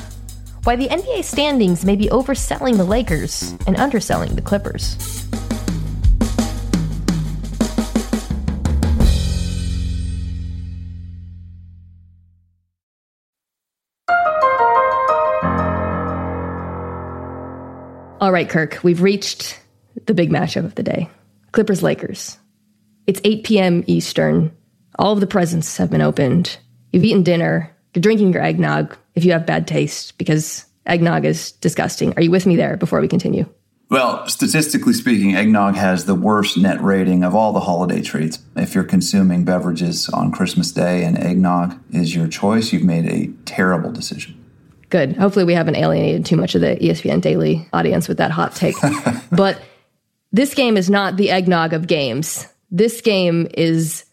why 0.65 0.77
the 0.77 0.89
NBA 0.89 1.25
standings 1.25 1.85
may 1.85 1.97
be 1.97 2.07
overselling 2.09 2.77
the 2.77 2.85
Lakers 2.85 3.55
and 3.67 3.77
underselling 3.77 4.35
the 4.37 4.43
Clippers. 4.43 4.97
All 18.21 18.31
right, 18.31 18.49
Kirk, 18.49 18.79
we've 18.85 19.03
reached 19.03 19.61
the 20.07 20.15
big 20.15 20.31
matchup 20.31 20.65
of 20.65 20.77
the 20.77 20.85
day 20.85 21.11
Clippers 21.51 21.83
Lakers. 21.83 22.39
It's 23.09 23.21
8 23.25 23.43
p.m. 23.43 23.85
Eastern. 23.89 24.57
All 24.99 25.13
of 25.13 25.21
the 25.21 25.27
presents 25.27 25.77
have 25.77 25.91
been 25.91 26.03
opened. 26.03 26.59
You've 26.93 27.05
eaten 27.05 27.23
dinner. 27.23 27.75
You're 27.95 28.03
drinking 28.03 28.33
your 28.33 28.43
eggnog 28.43 28.97
if 29.15 29.25
you 29.25 29.33
have 29.33 29.47
bad 29.47 29.67
taste 29.67 30.19
because 30.19 30.67
eggnog 30.87 31.25
is 31.25 31.53
disgusting. 31.53 32.15
Are 32.17 32.23
you 32.23 32.31
with 32.31 32.47
me 32.47 32.57
there 32.57 32.77
before 32.77 33.01
we 33.01 33.09
continue? 33.09 33.47
Well, 33.89 34.27
statistically 34.27 34.95
speaking, 34.95 35.37
eggnog 35.37 35.75
has 35.75 36.07
the 36.07 36.15
worst 36.15 36.57
net 36.57 36.81
rating 36.83 37.25
of 37.25 37.35
all 37.35 37.53
the 37.53 37.61
holiday 37.61 38.01
treats. 38.01 38.39
If 38.57 38.75
you're 38.75 38.85
consuming 38.85 39.45
beverages 39.45 40.09
on 40.09 40.33
Christmas 40.33 40.73
Day 40.73 41.05
and 41.05 41.19
eggnog 41.19 41.79
is 41.93 42.15
your 42.15 42.27
choice, 42.27 42.73
you've 42.73 42.85
made 42.85 43.05
a 43.05 43.31
terrible 43.45 43.93
decision. 43.93 44.43
Good. 44.89 45.17
Hopefully, 45.17 45.45
we 45.45 45.53
haven't 45.53 45.77
alienated 45.77 46.25
too 46.25 46.37
much 46.37 46.55
of 46.55 46.63
the 46.63 46.77
ESPN 46.77 47.21
Daily 47.21 47.69
audience 47.73 48.09
with 48.09 48.17
that 48.17 48.31
hot 48.31 48.55
take. 48.55 48.77
but 49.33 49.61
this 50.33 50.55
game 50.55 50.79
is 50.79 50.89
not 50.89 51.17
the 51.17 51.31
eggnog 51.31 51.75
of 51.75 51.87
games. 51.87 52.47
This 52.71 53.03
game 53.03 53.47
is 53.53 54.07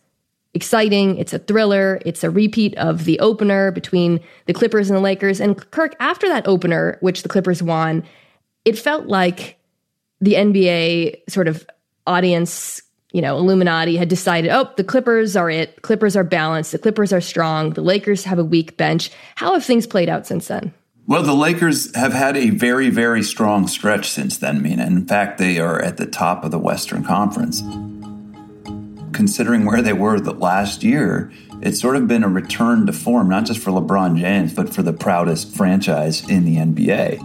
exciting. 0.54 1.18
It's 1.18 1.34
a 1.34 1.40
thriller. 1.40 2.02
It's 2.06 2.24
a 2.24 2.30
repeat 2.30 2.76
of 2.78 3.06
the 3.06 3.20
opener 3.20 3.72
between 3.72 4.20
the 4.46 4.54
Clippers 4.54 4.90
and 4.90 4.98
the 4.98 5.02
Lakers. 5.02 5.40
And 5.40 5.70
Kirk, 5.72 5.96
after 6.00 6.28
that 6.30 6.48
opener, 6.48 6.98
which 7.02 7.24
the 7.24 7.30
Clippers 7.30 7.62
won, 7.62 8.04
it 8.66 8.78
felt 8.78 9.08
like 9.08 9.58
the 10.22 10.34
NBA 10.34 11.30
sort 11.30 11.48
of 11.48 11.68
audience, 12.08 12.82
you 13.12 13.22
know, 13.22 13.38
Illuminati 13.38 13.96
had 13.96 14.10
decided, 14.10 14.52
oh, 14.52 14.70
the 14.76 14.84
Clippers 14.84 15.36
are 15.36 15.50
it. 15.50 15.82
Clippers 15.82 16.16
are 16.16 16.24
balanced. 16.24 16.72
The 16.72 16.80
Clippers 16.80 17.14
are 17.14 17.22
strong. 17.22 17.72
The 17.74 17.82
Lakers 17.82 18.26
have 18.26 18.40
a 18.40 18.44
weak 18.44 18.76
bench. 18.76 19.12
How 19.36 19.54
have 19.54 19.64
things 19.64 19.88
played 19.88 20.10
out 20.10 20.28
since 20.28 20.48
then? 20.48 20.74
Well, 21.06 21.24
the 21.24 21.34
Lakers 21.34 21.96
have 21.96 22.14
had 22.14 22.38
a 22.38 22.52
very, 22.52 22.92
very 22.92 23.24
strong 23.24 23.68
stretch 23.68 24.10
since 24.10 24.38
then, 24.38 24.62
Mina. 24.62 24.86
In 24.86 25.08
fact, 25.08 25.40
they 25.40 25.60
are 25.60 25.82
at 25.82 25.98
the 25.98 26.06
top 26.06 26.44
of 26.44 26.52
the 26.52 26.60
Western 26.60 27.04
Conference 27.04 27.64
considering 29.20 29.66
where 29.66 29.82
they 29.82 29.92
were 29.92 30.18
the 30.18 30.32
last 30.32 30.82
year, 30.82 31.30
it's 31.62 31.78
sort 31.78 31.98
of 31.98 32.08
been 32.08 32.24
a 32.24 32.30
return 32.30 32.86
to 32.86 32.94
form, 32.94 33.28
not 33.28 33.46
just 33.46 33.60
for 33.60 33.70
LeBron 33.70 34.18
James, 34.18 34.54
but 34.54 34.74
for 34.74 34.82
the 34.82 34.94
proudest 34.94 35.54
franchise 35.54 36.26
in 36.30 36.46
the 36.46 36.56
NBA. 36.56 37.20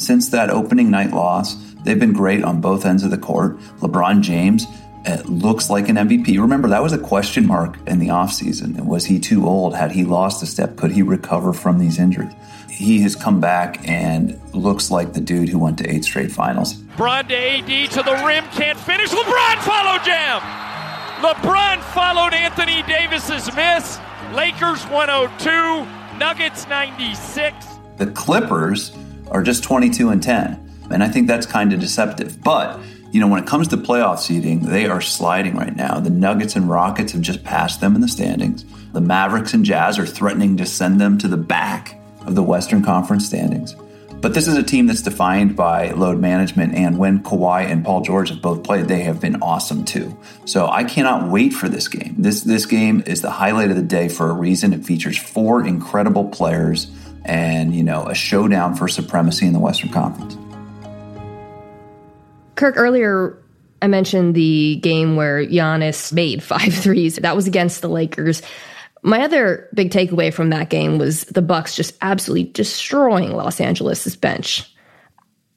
Since 0.00 0.28
that 0.28 0.50
opening 0.50 0.88
night 0.88 1.10
loss, 1.10 1.56
they've 1.82 1.98
been 1.98 2.12
great 2.12 2.44
on 2.44 2.60
both 2.60 2.86
ends 2.86 3.02
of 3.02 3.10
the 3.10 3.18
court. 3.18 3.58
LeBron 3.80 4.20
James 4.20 4.64
uh, 5.04 5.20
looks 5.24 5.68
like 5.68 5.88
an 5.88 5.96
MVP. 5.96 6.40
Remember, 6.40 6.68
that 6.68 6.80
was 6.80 6.92
a 6.92 6.98
question 6.98 7.44
mark 7.44 7.76
in 7.88 7.98
the 7.98 8.06
offseason. 8.06 8.86
Was 8.86 9.06
he 9.06 9.18
too 9.18 9.44
old? 9.44 9.74
Had 9.74 9.90
he 9.90 10.04
lost 10.04 10.44
a 10.44 10.46
step? 10.46 10.76
Could 10.76 10.92
he 10.92 11.02
recover 11.02 11.52
from 11.52 11.80
these 11.80 11.98
injuries? 11.98 12.32
He 12.70 13.00
has 13.00 13.16
come 13.16 13.40
back 13.40 13.80
and 13.88 14.40
looks 14.54 14.92
like 14.92 15.14
the 15.14 15.20
dude 15.20 15.48
who 15.48 15.58
went 15.58 15.78
to 15.78 15.92
eight 15.92 16.04
straight 16.04 16.30
finals. 16.30 16.80
LeBron 16.96 17.28
to 17.28 17.34
AD 17.34 17.90
to 17.92 18.02
the 18.02 18.24
rim, 18.26 18.44
can't 18.48 18.78
finish. 18.78 19.08
LeBron 19.08 19.58
follow 19.62 19.98
jam. 20.04 20.40
LeBron 21.22 21.82
followed 21.94 22.34
Anthony 22.34 22.82
Davis's 22.82 23.46
miss. 23.56 23.98
Lakers 24.34 24.84
102, 24.84 26.18
Nuggets 26.18 26.68
96. 26.68 27.66
The 27.96 28.06
Clippers 28.08 28.94
are 29.30 29.42
just 29.42 29.64
22 29.64 30.10
and 30.10 30.22
10. 30.22 30.58
And 30.90 31.02
I 31.02 31.08
think 31.08 31.28
that's 31.28 31.46
kind 31.46 31.72
of 31.72 31.80
deceptive. 31.80 32.42
But, 32.42 32.78
you 33.10 33.20
know, 33.20 33.28
when 33.28 33.42
it 33.42 33.46
comes 33.46 33.68
to 33.68 33.78
playoff 33.78 34.18
seeding, 34.18 34.60
they 34.60 34.84
are 34.86 35.00
sliding 35.00 35.56
right 35.56 35.74
now. 35.74 35.98
The 35.98 36.10
Nuggets 36.10 36.56
and 36.56 36.68
Rockets 36.68 37.12
have 37.12 37.22
just 37.22 37.42
passed 37.42 37.80
them 37.80 37.94
in 37.94 38.02
the 38.02 38.08
standings. 38.08 38.66
The 38.92 39.00
Mavericks 39.00 39.54
and 39.54 39.64
Jazz 39.64 39.98
are 39.98 40.06
threatening 40.06 40.58
to 40.58 40.66
send 40.66 41.00
them 41.00 41.16
to 41.18 41.28
the 41.28 41.38
back 41.38 41.98
of 42.26 42.34
the 42.34 42.42
Western 42.42 42.82
Conference 42.82 43.24
standings. 43.24 43.74
But 44.22 44.34
this 44.34 44.46
is 44.46 44.56
a 44.56 44.62
team 44.62 44.86
that's 44.86 45.02
defined 45.02 45.56
by 45.56 45.90
load 45.90 46.20
management, 46.20 46.76
and 46.76 46.96
when 46.96 47.24
Kawhi 47.24 47.68
and 47.68 47.84
Paul 47.84 48.02
George 48.02 48.28
have 48.28 48.40
both 48.40 48.62
played, 48.62 48.86
they 48.86 49.02
have 49.02 49.20
been 49.20 49.42
awesome 49.42 49.84
too. 49.84 50.16
So 50.44 50.68
I 50.68 50.84
cannot 50.84 51.28
wait 51.28 51.52
for 51.52 51.68
this 51.68 51.88
game. 51.88 52.14
This 52.16 52.42
this 52.42 52.64
game 52.64 53.02
is 53.04 53.20
the 53.20 53.30
highlight 53.30 53.70
of 53.70 53.76
the 53.76 53.82
day 53.82 54.08
for 54.08 54.30
a 54.30 54.32
reason. 54.32 54.72
It 54.72 54.84
features 54.86 55.18
four 55.18 55.66
incredible 55.66 56.28
players, 56.28 56.88
and 57.24 57.74
you 57.74 57.82
know 57.82 58.06
a 58.06 58.14
showdown 58.14 58.76
for 58.76 58.86
supremacy 58.86 59.44
in 59.44 59.54
the 59.54 59.58
Western 59.58 59.90
Conference. 59.90 60.36
Kirk, 62.54 62.76
earlier 62.76 63.36
I 63.82 63.88
mentioned 63.88 64.36
the 64.36 64.76
game 64.76 65.16
where 65.16 65.44
Giannis 65.44 66.12
made 66.12 66.44
five 66.44 66.72
threes. 66.84 67.16
That 67.16 67.34
was 67.34 67.48
against 67.48 67.82
the 67.82 67.88
Lakers. 67.88 68.40
My 69.02 69.22
other 69.22 69.68
big 69.74 69.90
takeaway 69.90 70.32
from 70.32 70.50
that 70.50 70.70
game 70.70 70.96
was 70.96 71.24
the 71.24 71.42
Bucks 71.42 71.74
just 71.74 71.94
absolutely 72.02 72.52
destroying 72.52 73.32
Los 73.32 73.60
Angeles' 73.60 74.14
bench. 74.14 74.72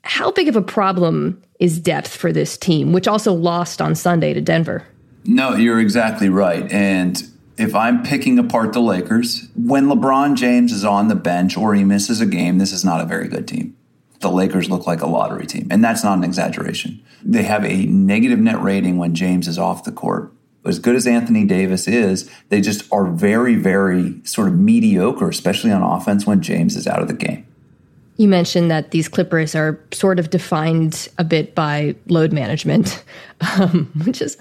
How 0.04 0.32
big 0.32 0.48
of 0.48 0.56
a 0.56 0.62
problem 0.62 1.42
is 1.60 1.80
depth 1.80 2.16
for 2.16 2.32
this 2.32 2.58
team, 2.58 2.92
which 2.92 3.08
also 3.08 3.34
lost 3.34 3.82
on 3.82 3.94
Sunday 3.96 4.34
to 4.34 4.42
Denver? 4.42 4.86
No, 5.26 5.56
you're 5.56 5.80
exactly 5.80 6.30
right. 6.30 6.72
And 6.72 7.22
if 7.58 7.76
I'm 7.76 8.04
picking 8.04 8.38
apart 8.40 8.74
the 8.74 8.82
Lakers, 8.82 9.48
when 9.56 9.86
LeBron 9.86 10.36
James 10.36 10.72
is 10.72 10.84
on 10.84 11.08
the 11.08 11.16
bench 11.16 11.56
or 11.56 11.76
he 11.76 11.84
misses 11.84 12.22
a 12.22 12.26
game, 12.26 12.58
this 12.58 12.72
is 12.72 12.84
not 12.84 13.02
a 13.02 13.06
very 13.06 13.28
good 13.28 13.48
team. 13.48 13.76
The 14.22 14.32
Lakers 14.32 14.70
look 14.70 14.88
like 14.88 15.02
a 15.02 15.08
lottery 15.08 15.46
team, 15.46 15.68
and 15.70 15.84
that's 15.84 16.04
not 16.04 16.18
an 16.18 16.24
exaggeration. 16.24 17.02
They 17.24 17.44
have 17.44 17.64
a 17.64 17.86
negative 17.86 18.40
net 18.40 18.62
rating 18.62 18.98
when 18.98 19.14
James 19.14 19.48
is 19.48 19.60
off 19.60 19.84
the 19.84 19.92
court 19.92 20.32
as 20.66 20.80
good 20.80 20.96
as 20.96 21.06
Anthony 21.06 21.46
Davis 21.46 21.88
is, 21.88 22.30
they 22.50 22.62
just 22.62 22.92
are 22.92 23.06
very, 23.06 23.56
very 23.56 24.20
sort 24.24 24.48
of 24.48 24.56
mediocre, 24.56 25.30
especially 25.30 25.72
on 25.72 25.82
offense 25.84 26.26
when 26.26 26.42
James 26.42 26.76
is 26.76 26.88
out 26.88 27.02
of 27.02 27.08
the 27.08 27.14
game. 27.14 27.46
You 28.18 28.30
mentioned 28.30 28.72
that 28.72 28.92
these 28.92 29.10
Clippers 29.10 29.56
are 29.56 29.78
sort 29.92 30.20
of 30.20 30.30
defined 30.30 31.10
a 31.18 31.24
bit 31.26 31.54
by 31.54 31.96
load 32.08 32.32
management, 32.32 33.04
um, 33.60 33.92
which 34.06 34.22
is 34.22 34.38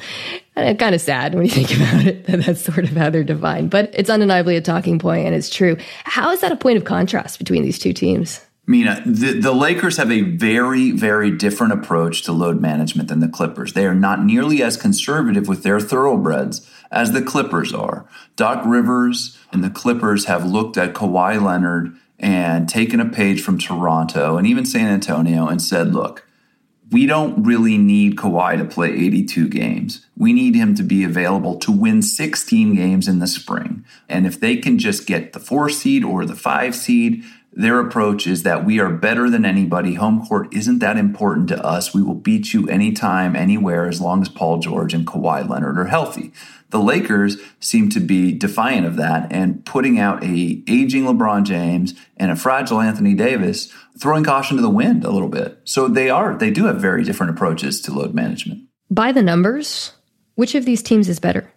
kind 0.54 0.95
of 0.95 1.00
sad 1.00 1.35
when 1.35 1.45
you 1.45 1.50
think 1.50 1.75
about 1.76 2.07
it, 2.07 2.25
that 2.26 2.40
that's 2.43 2.62
sort 2.62 2.85
of 2.85 2.90
how 2.90 3.11
they're 3.11 3.25
defined. 3.25 3.71
But 3.71 3.90
it's 3.93 4.09
undeniably 4.09 4.57
a 4.57 4.61
talking 4.61 5.00
point, 5.00 5.26
and 5.26 5.35
it's 5.35 5.50
true. 5.50 5.76
How 6.04 6.31
is 6.31 6.40
that 6.40 6.52
a 6.52 6.57
point 6.57 6.76
of 6.76 6.85
contrast 6.85 7.38
between 7.38 7.62
these 7.62 7.78
two 7.78 7.93
teams? 7.93 8.43
Mina, 8.66 9.02
the, 9.04 9.38
the 9.38 9.52
Lakers 9.52 9.99
have 9.99 10.11
a 10.11 10.23
very, 10.23 10.90
very 10.90 11.30
different 11.30 11.75
approach 11.75 12.23
to 12.23 12.33
load 12.33 12.62
management 12.62 13.09
than 13.09 13.21
the 13.21 13.28
Clippers. 13.28 13.75
They 13.75 13.85
are 13.85 13.94
not 13.94 14.25
nearly 14.25 14.62
as 14.62 14.78
conservative 14.78 15.49
with 15.49 15.62
their 15.62 15.80
thoroughbreds 15.80 16.68
as 16.90 17.12
the 17.12 17.21
Clippers 17.21 17.75
are. 17.75 18.09
Doc 18.37 18.62
Rivers 18.64 19.38
and 19.52 19.62
the 19.62 19.68
Clippers 19.71 20.25
have 20.26 20.47
looked 20.47 20.78
at 20.78 20.94
Kawhi 20.94 21.42
Leonard 21.42 21.94
and 22.18 22.66
taken 22.66 23.00
a 23.00 23.09
page 23.09 23.42
from 23.42 23.59
Toronto 23.59 24.38
and 24.38 24.47
even 24.47 24.64
San 24.64 24.87
Antonio 24.87 25.47
and 25.47 25.61
said, 25.61 25.92
look, 25.92 26.26
we 26.90 27.06
don't 27.06 27.42
really 27.42 27.76
need 27.76 28.16
Kawhi 28.16 28.56
to 28.56 28.64
play 28.64 28.90
82 28.90 29.49
games. 29.49 30.06
We 30.16 30.33
need 30.33 30.54
him 30.54 30.75
to 30.76 30.83
be 30.83 31.02
available 31.02 31.59
to 31.59 31.73
win 31.73 32.02
16 32.02 32.75
games 32.75 33.09
in 33.09 33.18
the 33.18 33.26
spring. 33.26 33.85
And 34.09 34.26
if 34.26 34.38
they 34.38 34.56
can 34.56 34.78
just 34.78 35.06
get 35.06 35.33
the 35.33 35.40
four 35.40 35.68
seed 35.68 36.04
or 36.04 36.25
the 36.25 36.37
five 36.37 36.75
seed, 36.75 37.25
their 37.56 37.78
approach 37.78 38.26
is 38.26 38.42
that 38.42 38.64
we 38.64 38.80
are 38.80 38.90
better 38.90 39.30
than 39.30 39.44
anybody. 39.44 39.94
Home 39.94 40.26
court 40.26 40.52
isn't 40.52 40.80
that 40.80 40.96
important 40.96 41.49
to 41.49 41.64
us. 41.64 41.94
We 41.94 42.02
will 42.02 42.14
beat 42.14 42.52
you 42.52 42.68
anytime, 42.68 43.37
anywhere, 43.37 43.87
as 43.88 44.00
long 44.00 44.23
as 44.23 44.28
Paul 44.28 44.58
George 44.58 44.92
and 44.92 45.06
Kawhi 45.06 45.49
Leonard 45.49 45.78
are 45.78 45.87
healthy. 45.87 46.32
The 46.70 46.80
Lakers 46.80 47.37
seem 47.61 47.88
to 47.90 48.00
be 48.00 48.32
defiant 48.32 48.87
of 48.87 48.96
that 48.96 49.30
and 49.30 49.64
putting 49.64 50.00
out 50.00 50.25
a 50.25 50.62
aging 50.66 51.04
LeBron 51.04 51.44
James 51.44 51.94
and 52.16 52.32
a 52.32 52.37
fragile 52.37 52.80
Anthony 52.80 53.14
Davis, 53.14 53.73
throwing 53.96 54.25
caution 54.25 54.56
to 54.56 54.62
the 54.62 54.68
wind 54.68 55.04
a 55.04 55.11
little 55.11 55.28
bit. 55.28 55.61
So 55.62 55.87
they 55.87 56.11
are 56.11 56.37
they 56.37 56.50
do 56.50 56.64
have 56.64 56.80
very 56.80 57.04
different 57.04 57.30
approaches 57.30 57.80
to 57.82 57.92
load 57.92 58.14
management. 58.14 58.62
By 58.90 59.12
the 59.12 59.23
numbers, 59.23 59.92
which 60.34 60.56
of 60.56 60.64
these 60.64 60.82
teams 60.82 61.08
is 61.08 61.20
better? 61.20 61.53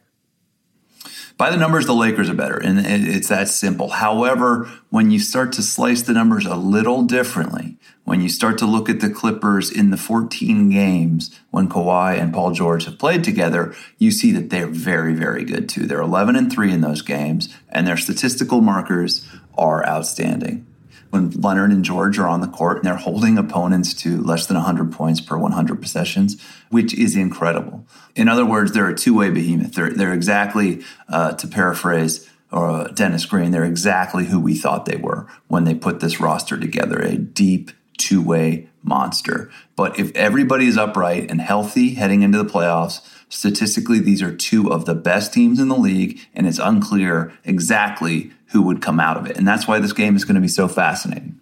By 1.38 1.52
the 1.52 1.58
numbers, 1.58 1.86
the 1.86 1.94
Lakers 1.94 2.32
are 2.32 2.34
better, 2.34 2.58
and 2.58 2.80
it's 2.80 3.28
that 3.28 3.48
simple. 3.48 3.90
However, 3.90 4.72
when 4.90 5.12
you 5.12 5.20
start 5.20 5.54
to 5.54 5.62
slice 5.62 6.02
the 6.02 6.14
numbers 6.14 6.48
a 6.48 6.56
little 6.56 7.04
differently, 7.04 7.78
when 8.06 8.22
you 8.22 8.30
start 8.30 8.58
to 8.58 8.66
look 8.66 8.90
at 8.90 9.02
the 9.02 9.10
Clippers 9.12 9.70
in 9.70 9.92
the 9.92 9.98
14 9.98 10.72
games 10.72 11.40
when 11.52 11.70
Kawhi 11.70 12.20
and 12.20 12.34
Paul 12.34 12.54
George 12.54 12.86
have 12.86 12.98
played 12.98 13.24
together, 13.24 13.76
you 14.00 14.10
see 14.10 14.32
that 14.32 14.50
they're 14.50 14.66
very, 14.66 15.14
very 15.14 15.44
good 15.44 15.70
too. 15.70 15.86
They're 15.86 16.02
11 16.02 16.36
and 16.36 16.52
3 16.52 16.72
in 16.72 16.82
those 16.82 17.04
games, 17.04 17.50
and 17.70 17.86
their 17.86 17.98
statistical 17.98 18.62
markers 18.62 19.28
are 19.56 19.86
outstanding 19.86 20.67
when 21.10 21.32
Leonard 21.32 21.72
and 21.72 21.84
George 21.84 22.20
are 22.20 22.28
on 22.28 22.42
the 22.42 22.48
court 22.48 22.78
and 22.78 22.86
they're 22.86 22.96
holding 22.96 23.38
opponents 23.38 23.94
to 23.96 24.22
less 24.22 24.46
than 24.48 24.56
100 24.58 24.92
points 24.92 25.22
per 25.22 25.38
100 25.38 25.82
possessions, 25.82 26.42
which 26.70 26.94
is 26.94 27.16
incredible. 27.16 27.86
In 28.16 28.28
other 28.28 28.46
words, 28.46 28.72
they're 28.72 28.90
a 28.90 28.96
two 28.96 29.16
way 29.16 29.30
behemoth. 29.30 29.74
They're, 29.74 29.92
they're 29.92 30.14
exactly, 30.14 30.84
uh, 31.10 31.34
to 31.34 31.48
paraphrase 31.48 32.30
uh, 32.52 32.86
Dennis 32.90 33.26
Green, 33.26 33.52
they're 33.52 33.66
exactly 33.66 34.26
who 34.26 34.40
we 34.40 34.56
thought 34.56 34.86
they 34.86 34.96
were 34.96 35.28
when 35.48 35.66
they 35.66 35.76
put 35.76 36.00
this 36.00 36.20
roster 36.20 36.58
together 36.58 37.00
a 37.00 37.18
deep 37.18 37.72
two 37.98 38.22
way 38.22 38.70
monster. 38.84 39.52
But 39.76 40.00
if 40.00 40.16
everybody 40.16 40.68
is 40.68 40.78
upright 40.78 41.30
and 41.30 41.42
healthy 41.42 41.96
heading 41.96 42.22
into 42.22 42.38
the 42.38 42.50
playoffs, 42.50 43.02
statistically, 43.30 44.00
these 44.00 44.22
are 44.22 44.36
two 44.36 44.72
of 44.72 44.86
the 44.86 44.96
best 44.96 45.34
teams 45.34 45.60
in 45.60 45.68
the 45.68 45.76
league, 45.76 46.20
and 46.34 46.48
it's 46.48 46.60
unclear 46.60 47.34
exactly 47.44 48.32
who 48.48 48.62
would 48.62 48.82
come 48.82 49.00
out 49.00 49.18
of 49.18 49.26
it. 49.26 49.38
And 49.38 49.48
that's 49.48 49.68
why 49.68 49.80
this 49.80 49.94
game 49.94 50.16
is 50.16 50.26
going 50.26 50.36
to 50.36 50.42
be 50.42 50.48
so 50.48 50.68
fascinating. 50.68 51.40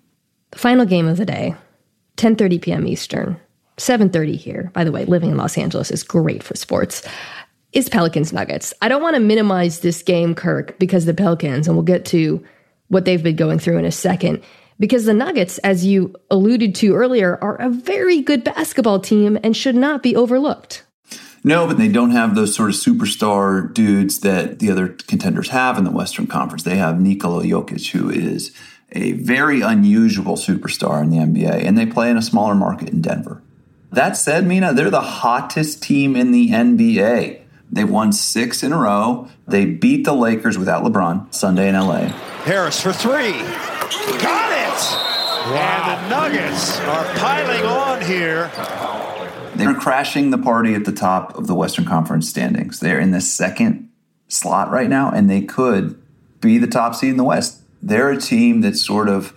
The 0.52 0.60
final 0.60 0.86
game 0.86 1.08
of 1.08 1.18
the 1.18 1.26
day, 1.26 1.56
10:30 2.18 2.62
p.m. 2.62 2.88
Eastern, 2.88 3.40
7:30 3.78 4.36
here. 4.36 4.72
By 4.74 4.84
the 4.84 4.92
way, 4.92 5.06
living 5.06 5.32
in 5.32 5.38
Los 5.38 5.58
Angeles 5.58 5.92
is 5.92 6.04
great 6.04 6.44
for 6.44 6.56
sports. 6.56 7.04
Is 7.74 7.90
Pelicans 7.90 8.32
Nuggets. 8.32 8.74
I 8.82 8.88
don't 8.88 9.02
want 9.02 9.16
to 9.16 9.20
minimize 9.20 9.82
this 9.82 10.02
game, 10.02 10.34
Kirk, 10.34 10.80
because 10.80 11.06
the 11.06 11.14
Pelicans, 11.14 11.68
and 11.68 11.76
we'll 11.76 11.84
get 11.84 12.06
to 12.06 12.42
what 12.88 13.04
they've 13.04 13.22
been 13.22 13.36
going 13.36 13.60
through 13.60 13.78
in 13.78 13.86
a 13.86 13.92
second. 13.92 14.42
Because 14.80 15.06
the 15.06 15.14
Nuggets, 15.14 15.58
as 15.60 15.86
you 15.86 16.16
alluded 16.32 16.76
to 16.76 16.96
earlier, 16.96 17.38
are 17.42 17.56
a 17.56 17.70
very 17.70 18.22
good 18.22 18.44
basketball 18.44 19.00
team 19.00 19.38
and 19.44 19.56
should 19.56 19.76
not 19.76 20.04
be 20.04 20.16
overlooked. 20.16 20.84
No, 21.46 21.68
but 21.68 21.78
they 21.78 21.90
don't 21.90 22.10
have 22.10 22.34
those 22.34 22.56
sort 22.56 22.72
of 22.72 22.76
superstar 22.76 23.72
dudes 23.72 24.22
that 24.22 24.58
the 24.58 24.72
other 24.72 24.88
contenders 24.88 25.50
have 25.50 25.78
in 25.78 25.84
the 25.84 25.92
Western 25.92 26.26
Conference. 26.26 26.64
They 26.64 26.78
have 26.78 27.00
Nikola 27.00 27.44
Jokic, 27.44 27.92
who 27.92 28.10
is 28.10 28.52
a 28.94 29.12
very 29.12 29.62
unusual 29.62 30.38
superstar 30.38 31.04
in 31.04 31.12
the 31.12 31.18
NBA, 31.18 31.64
and 31.64 31.78
they 31.78 31.86
play 31.86 32.10
in 32.10 32.18
a 32.18 32.22
smaller 32.24 32.56
market 32.56 32.90
in 32.90 33.00
Denver. 33.00 33.44
That 33.92 34.18
said, 34.18 34.48
Mina, 34.48 34.74
they're 34.74 34.90
the 34.90 35.02
hottest 35.02 35.84
team 35.84 36.16
in 36.16 36.32
the 36.32 36.50
NBA. 36.50 37.42
They've 37.72 37.90
won 37.90 38.12
six 38.12 38.64
in 38.64 38.74
a 38.74 38.80
row. 38.80 39.30
They 39.48 39.66
beat 39.66 40.04
the 40.04 40.14
Lakers 40.14 40.58
without 40.58 40.84
LeBron 40.84 41.32
Sunday 41.32 41.70
in 41.70 41.76
LA. 41.76 42.08
Harris 42.46 42.82
for 42.82 42.92
three. 42.92 43.34
Got 44.18 44.52
it! 44.52 44.82
Wow. 45.54 45.94
And 45.94 46.06
the 46.06 46.10
Nuggets 46.10 46.80
are 46.80 47.06
piling 47.20 47.66
on 47.68 48.02
here. 48.02 48.95
They're 49.56 49.74
crashing 49.74 50.32
the 50.32 50.38
party 50.38 50.74
at 50.76 50.86
the 50.86 50.92
top 50.92 51.38
of 51.38 51.48
the 51.48 51.56
Western 51.56 51.86
Conference 51.86 52.30
standings. 52.30 52.80
They're 52.80 53.00
in 53.00 53.12
the 53.12 53.22
second 53.22 53.90
slot 54.28 54.70
right 54.70 54.90
now, 54.90 55.12
and 55.12 55.30
they 55.30 55.42
could 55.42 56.02
be 56.42 56.58
the 56.58 56.68
top 56.68 56.96
seed 56.96 57.12
in 57.12 57.18
the 57.18 57.24
West. 57.24 57.62
They're 57.82 58.12
a 58.12 58.20
team 58.20 58.62
that 58.62 58.76
sort 58.76 59.10
of 59.10 59.34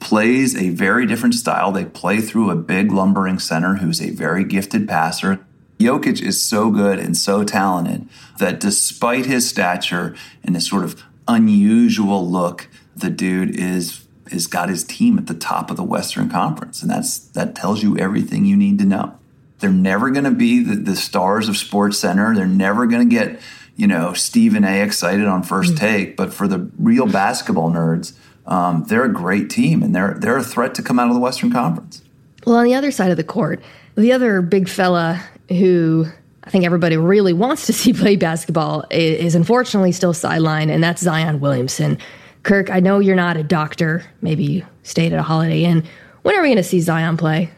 plays 0.00 0.56
a 0.56 0.70
very 0.70 1.06
different 1.06 1.34
style. 1.34 1.70
They 1.70 1.84
play 1.84 2.20
through 2.20 2.50
a 2.50 2.56
big 2.56 2.90
lumbering 2.90 3.38
center 3.38 3.76
who's 3.76 4.00
a 4.00 4.10
very 4.10 4.44
gifted 4.44 4.88
passer. 4.88 5.44
Jokic 5.78 6.20
is 6.20 6.42
so 6.42 6.70
good 6.70 6.98
and 6.98 7.16
so 7.16 7.44
talented 7.44 8.08
that 8.38 8.60
despite 8.60 9.26
his 9.26 9.48
stature 9.48 10.14
and 10.42 10.54
his 10.54 10.66
sort 10.66 10.84
of 10.84 11.02
unusual 11.28 12.28
look, 12.28 12.68
the 12.96 13.10
dude 13.10 13.54
is 13.58 14.06
is 14.30 14.46
got 14.46 14.68
his 14.68 14.84
team 14.84 15.18
at 15.18 15.26
the 15.26 15.34
top 15.34 15.70
of 15.70 15.76
the 15.76 15.82
Western 15.82 16.28
Conference, 16.28 16.82
and 16.82 16.90
that's 16.90 17.18
that 17.18 17.54
tells 17.54 17.82
you 17.82 17.98
everything 17.98 18.44
you 18.44 18.56
need 18.56 18.78
to 18.78 18.84
know. 18.84 19.18
They're 19.60 19.70
never 19.70 20.10
going 20.10 20.24
to 20.24 20.30
be 20.30 20.62
the, 20.62 20.76
the 20.76 20.96
stars 20.96 21.48
of 21.48 21.56
Sports 21.56 21.98
Center. 21.98 22.34
They're 22.34 22.46
never 22.46 22.86
going 22.86 23.08
to 23.08 23.14
get, 23.14 23.40
you 23.76 23.86
know, 23.86 24.12
Stephen 24.12 24.64
A. 24.64 24.82
excited 24.82 25.26
on 25.26 25.42
first 25.42 25.74
mm-hmm. 25.74 25.86
take. 25.86 26.16
But 26.16 26.32
for 26.32 26.48
the 26.48 26.70
real 26.78 27.06
basketball 27.06 27.70
nerds, 27.70 28.14
um, 28.46 28.84
they're 28.88 29.04
a 29.04 29.12
great 29.12 29.50
team, 29.50 29.82
and 29.82 29.94
they're 29.94 30.14
they're 30.18 30.36
a 30.36 30.42
threat 30.42 30.74
to 30.76 30.82
come 30.82 30.98
out 30.98 31.08
of 31.08 31.14
the 31.14 31.20
Western 31.20 31.52
Conference. 31.52 32.02
Well, 32.46 32.56
on 32.56 32.64
the 32.64 32.74
other 32.74 32.90
side 32.90 33.10
of 33.10 33.16
the 33.16 33.24
court, 33.24 33.62
the 33.96 34.12
other 34.12 34.42
big 34.42 34.68
fella 34.68 35.22
who 35.48 36.06
I 36.44 36.50
think 36.50 36.64
everybody 36.64 36.96
really 36.96 37.32
wants 37.32 37.66
to 37.66 37.72
see 37.74 37.92
play 37.92 38.16
basketball 38.16 38.84
is 38.90 39.34
unfortunately 39.34 39.92
still 39.92 40.14
sidelined, 40.14 40.70
and 40.70 40.82
that's 40.82 41.02
Zion 41.02 41.40
Williamson. 41.40 41.98
Kirk, 42.42 42.70
I 42.70 42.80
know 42.80 42.98
you're 42.98 43.16
not 43.16 43.36
a 43.36 43.42
doctor. 43.42 44.04
Maybe 44.22 44.44
you 44.44 44.66
stayed 44.82 45.12
at 45.12 45.18
a 45.18 45.22
Holiday 45.22 45.64
Inn. 45.64 45.84
When 46.22 46.36
are 46.36 46.42
we 46.42 46.48
going 46.48 46.56
to 46.56 46.62
see 46.62 46.80
Zion 46.80 47.16
play? 47.16 47.50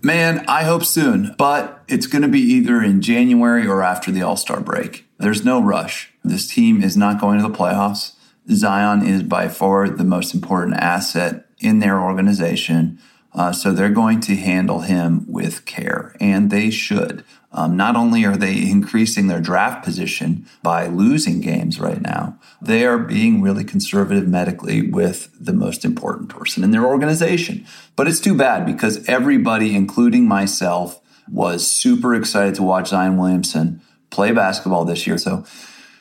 Man, 0.00 0.44
I 0.46 0.62
hope 0.62 0.84
soon, 0.84 1.34
but 1.38 1.82
it's 1.88 2.06
going 2.06 2.22
to 2.22 2.28
be 2.28 2.40
either 2.40 2.82
in 2.82 3.02
January 3.02 3.66
or 3.66 3.82
after 3.82 4.12
the 4.12 4.22
All 4.22 4.36
Star 4.36 4.60
break. 4.60 5.06
There's 5.18 5.44
no 5.44 5.60
rush. 5.60 6.12
This 6.22 6.46
team 6.46 6.82
is 6.82 6.96
not 6.96 7.20
going 7.20 7.38
to 7.38 7.48
the 7.48 7.54
playoffs. 7.54 8.12
Zion 8.50 9.04
is 9.04 9.24
by 9.24 9.48
far 9.48 9.88
the 9.88 10.04
most 10.04 10.34
important 10.34 10.76
asset 10.76 11.46
in 11.58 11.80
their 11.80 12.00
organization. 12.00 13.00
Uh, 13.34 13.52
so 13.52 13.72
they're 13.72 13.90
going 13.90 14.20
to 14.20 14.36
handle 14.36 14.80
him 14.80 15.24
with 15.30 15.64
care, 15.66 16.16
and 16.20 16.50
they 16.50 16.70
should. 16.70 17.24
Um, 17.52 17.76
not 17.76 17.96
only 17.96 18.24
are 18.24 18.36
they 18.36 18.68
increasing 18.70 19.26
their 19.26 19.40
draft 19.40 19.84
position 19.84 20.46
by 20.62 20.86
losing 20.86 21.40
games 21.40 21.80
right 21.80 22.00
now, 22.00 22.38
they 22.60 22.84
are 22.84 22.98
being 22.98 23.40
really 23.40 23.64
conservative 23.64 24.26
medically 24.26 24.82
with 24.82 25.30
the 25.38 25.52
most 25.52 25.84
important 25.84 26.28
person 26.28 26.62
in 26.62 26.72
their 26.72 26.84
organization. 26.84 27.66
But 27.96 28.06
it's 28.06 28.20
too 28.20 28.34
bad 28.34 28.66
because 28.66 29.06
everybody, 29.08 29.74
including 29.74 30.26
myself, 30.26 31.00
was 31.30 31.66
super 31.66 32.14
excited 32.14 32.54
to 32.56 32.62
watch 32.62 32.88
Zion 32.88 33.16
Williamson 33.16 33.80
play 34.10 34.32
basketball 34.32 34.84
this 34.84 35.06
year. 35.06 35.18
So, 35.18 35.44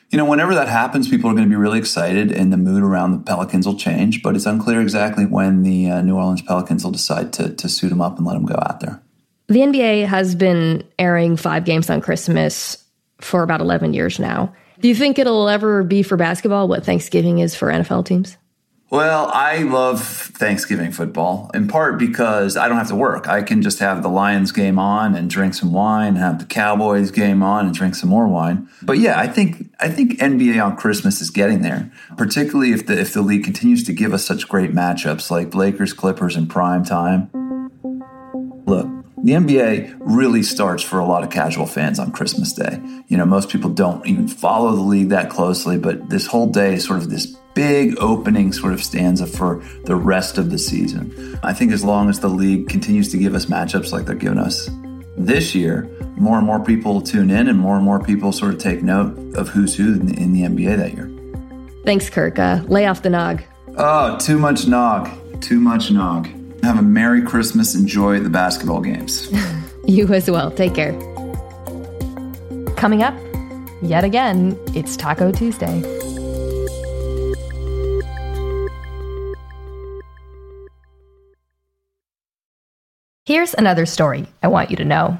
you 0.09 0.17
know, 0.17 0.25
whenever 0.25 0.55
that 0.55 0.69
happens, 0.69 1.09
people 1.09 1.29
are 1.29 1.33
going 1.33 1.45
to 1.45 1.49
be 1.49 1.55
really 1.55 1.79
excited 1.79 2.31
and 2.31 2.51
the 2.51 2.57
mood 2.57 2.81
around 2.81 3.11
the 3.11 3.17
Pelicans 3.19 3.65
will 3.65 3.77
change, 3.77 4.23
but 4.23 4.35
it's 4.35 4.45
unclear 4.45 4.81
exactly 4.81 5.25
when 5.25 5.63
the 5.63 5.91
uh, 5.91 6.01
New 6.01 6.15
Orleans 6.15 6.41
Pelicans 6.41 6.83
will 6.83 6.91
decide 6.91 7.33
to, 7.33 7.53
to 7.55 7.67
suit 7.67 7.91
him 7.91 8.01
up 8.01 8.17
and 8.17 8.25
let 8.25 8.37
him 8.37 8.45
go 8.45 8.55
out 8.55 8.79
there. 8.79 9.01
The 9.47 9.59
NBA 9.59 10.07
has 10.07 10.35
been 10.35 10.83
airing 10.97 11.35
five 11.37 11.65
games 11.65 11.89
on 11.89 12.01
Christmas 12.01 12.83
for 13.19 13.43
about 13.43 13.61
11 13.61 13.93
years 13.93 14.19
now. 14.19 14.53
Do 14.79 14.87
you 14.87 14.95
think 14.95 15.19
it'll 15.19 15.49
ever 15.49 15.83
be 15.83 16.03
for 16.03 16.17
basketball 16.17 16.67
what 16.67 16.85
Thanksgiving 16.85 17.39
is 17.39 17.55
for 17.55 17.69
NFL 17.69 18.05
teams? 18.05 18.37
Well, 18.89 19.29
I 19.33 19.63
love 19.63 20.01
Thanksgiving 20.01 20.93
football 20.93 21.51
in 21.53 21.67
part 21.67 21.99
because 21.99 22.55
I 22.55 22.69
don't 22.69 22.77
have 22.77 22.87
to 22.87 22.95
work. 22.95 23.27
I 23.27 23.41
can 23.43 23.61
just 23.61 23.79
have 23.79 24.01
the 24.01 24.07
Lions 24.07 24.53
game 24.53 24.79
on 24.79 25.13
and 25.13 25.29
drink 25.29 25.55
some 25.55 25.73
wine, 25.73 26.15
have 26.15 26.39
the 26.39 26.45
Cowboys 26.45 27.11
game 27.11 27.43
on 27.43 27.65
and 27.65 27.75
drink 27.75 27.95
some 27.95 28.09
more 28.09 28.29
wine. 28.29 28.69
But 28.81 28.99
yeah, 28.99 29.19
I 29.19 29.27
think 29.27 29.69
I 29.81 29.89
think 29.89 30.19
NBA 30.19 30.63
on 30.63 30.77
Christmas 30.77 31.19
is 31.19 31.29
getting 31.29 31.63
there, 31.63 31.91
particularly 32.15 32.71
if 32.71 32.85
the 32.85 32.97
if 32.97 33.13
the 33.13 33.21
league 33.21 33.43
continues 33.43 33.83
to 33.83 33.93
give 33.93 34.13
us 34.13 34.23
such 34.23 34.47
great 34.47 34.71
matchups 34.71 35.29
like 35.29 35.53
Lakers 35.53 35.91
Clippers 35.91 36.37
in 36.37 36.47
prime 36.47 36.85
time. 36.85 37.29
Look, 38.65 38.87
the 39.21 39.33
NBA 39.33 39.97
really 39.99 40.43
starts 40.43 40.81
for 40.81 40.99
a 40.99 41.05
lot 41.05 41.23
of 41.23 41.29
casual 41.29 41.65
fans 41.65 41.99
on 41.99 42.13
Christmas 42.13 42.53
Day. 42.53 42.79
You 43.09 43.17
know, 43.17 43.25
most 43.25 43.49
people 43.49 43.69
don't 43.69 44.05
even 44.07 44.29
follow 44.29 44.73
the 44.73 44.81
league 44.81 45.09
that 45.09 45.29
closely, 45.29 45.77
but 45.77 46.09
this 46.09 46.27
whole 46.27 46.47
day 46.47 46.75
is 46.75 46.85
sort 46.85 46.99
of 46.99 47.09
this 47.09 47.35
big 47.57 47.97
opening 47.97 48.53
sort 48.53 48.71
of 48.71 48.83
stanza 48.83 49.25
for 49.25 49.63
the 49.85 49.95
rest 49.95 50.37
of 50.37 50.51
the 50.51 50.59
season. 50.59 51.39
I 51.41 51.53
think 51.53 51.71
as 51.71 51.83
long 51.83 52.07
as 52.07 52.19
the 52.19 52.27
league 52.27 52.69
continues 52.69 53.09
to 53.09 53.17
give 53.17 53.33
us 53.33 53.47
matchups 53.47 53.91
like 53.91 54.05
they're 54.05 54.13
giving 54.13 54.37
us 54.37 54.69
this 55.17 55.55
year, 55.55 55.89
more 56.17 56.37
and 56.37 56.45
more 56.45 56.63
people 56.63 57.01
tune 57.01 57.31
in 57.31 57.47
and 57.47 57.57
more 57.57 57.75
and 57.75 57.83
more 57.83 57.99
people 57.99 58.31
sort 58.31 58.53
of 58.53 58.59
take 58.59 58.83
note 58.83 59.17
of 59.35 59.49
who's 59.49 59.75
who 59.75 59.93
in 59.93 60.05
the, 60.05 60.21
in 60.21 60.33
the 60.33 60.41
NBA 60.43 60.77
that 60.77 60.93
year. 60.93 61.11
Thanks, 61.83 62.11
Kirk. 62.11 62.37
Uh, 62.37 62.61
lay 62.67 62.85
off 62.85 63.01
the 63.01 63.09
nog. 63.09 63.41
Oh, 63.75 64.19
too 64.19 64.37
much 64.37 64.67
nog. 64.67 65.09
Too 65.41 65.59
much 65.59 65.89
nog. 65.89 66.27
Have 66.61 66.77
a 66.77 66.83
Merry 66.83 67.23
Christmas. 67.23 67.73
Enjoy 67.73 68.19
the 68.19 68.29
basketball 68.29 68.81
games. 68.81 69.31
you 69.87 70.07
as 70.13 70.29
well. 70.29 70.51
Take 70.51 70.75
care. 70.75 70.93
Coming 72.75 73.01
up, 73.01 73.15
yet 73.81 74.03
again, 74.03 74.59
it's 74.75 74.95
Taco 74.95 75.31
Tuesday. 75.31 75.96
Here's 83.47 83.55
another 83.57 83.85
story 83.85 84.25
I 84.43 84.49
want 84.49 84.69
you 84.69 84.75
to 84.75 84.83
know. 84.83 85.17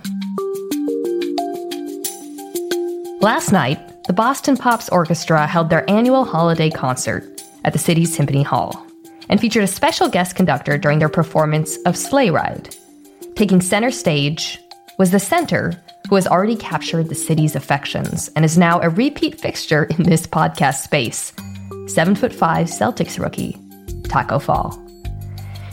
Last 3.21 3.53
night, 3.53 3.79
the 4.07 4.13
Boston 4.13 4.57
Pops 4.57 4.89
Orchestra 4.89 5.47
held 5.47 5.69
their 5.69 5.89
annual 5.89 6.25
holiday 6.25 6.69
concert 6.69 7.41
at 7.63 7.71
the 7.71 7.79
city's 7.79 8.13
Symphony 8.13 8.43
Hall 8.43 8.85
and 9.29 9.39
featured 9.39 9.63
a 9.63 9.67
special 9.67 10.09
guest 10.09 10.35
conductor 10.35 10.77
during 10.77 10.99
their 10.99 11.07
performance 11.07 11.77
of 11.85 11.95
Sleigh 11.95 12.29
Ride. 12.29 12.75
Taking 13.35 13.61
center 13.61 13.91
stage 13.91 14.59
was 14.99 15.11
the 15.11 15.21
center 15.21 15.81
who 16.09 16.15
has 16.15 16.27
already 16.27 16.57
captured 16.57 17.07
the 17.07 17.15
city's 17.15 17.55
affections 17.55 18.29
and 18.35 18.43
is 18.43 18.57
now 18.57 18.81
a 18.81 18.89
repeat 18.89 19.39
fixture 19.39 19.85
in 19.85 20.03
this 20.03 20.27
podcast 20.27 20.83
space. 20.83 21.31
Seven 21.87 22.13
foot 22.13 22.33
five 22.33 22.67
Celtics 22.67 23.17
rookie, 23.17 23.57
Taco 24.03 24.37
Fall. 24.37 24.77